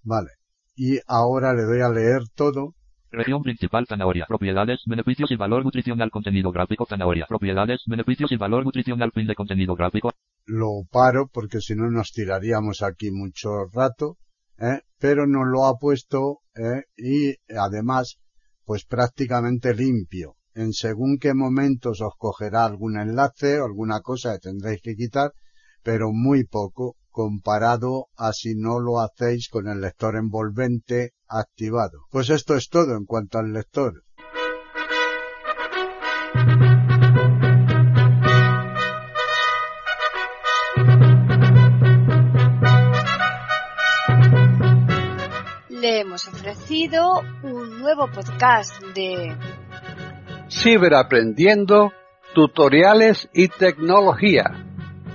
[0.03, 0.31] vale,
[0.75, 2.75] y ahora le doy a leer todo,
[3.13, 4.25] Región principal zanahoria.
[4.27, 7.27] Propiedades, beneficios y valor nutricional contenido gráfico zanahoria.
[7.29, 10.13] Propiedades, beneficios y valor nutricional fin de contenido gráfico.
[10.47, 14.17] lo paro porque si no nos tiraríamos aquí mucho rato,
[14.59, 14.81] ¿eh?
[14.99, 16.85] pero nos lo ha puesto ¿eh?
[16.97, 18.17] y además
[18.65, 20.37] pues prácticamente limpio.
[20.55, 25.33] En según qué momentos os cogerá algún enlace alguna cosa que tendréis que quitar,
[25.83, 32.07] pero muy poco comparado a si no lo hacéis con el lector envolvente activado.
[32.11, 34.03] Pues esto es todo en cuanto al lector.
[45.69, 49.37] Le hemos ofrecido un nuevo podcast de
[50.49, 51.93] Ciberaprendiendo,
[52.35, 54.72] tutoriales y tecnología.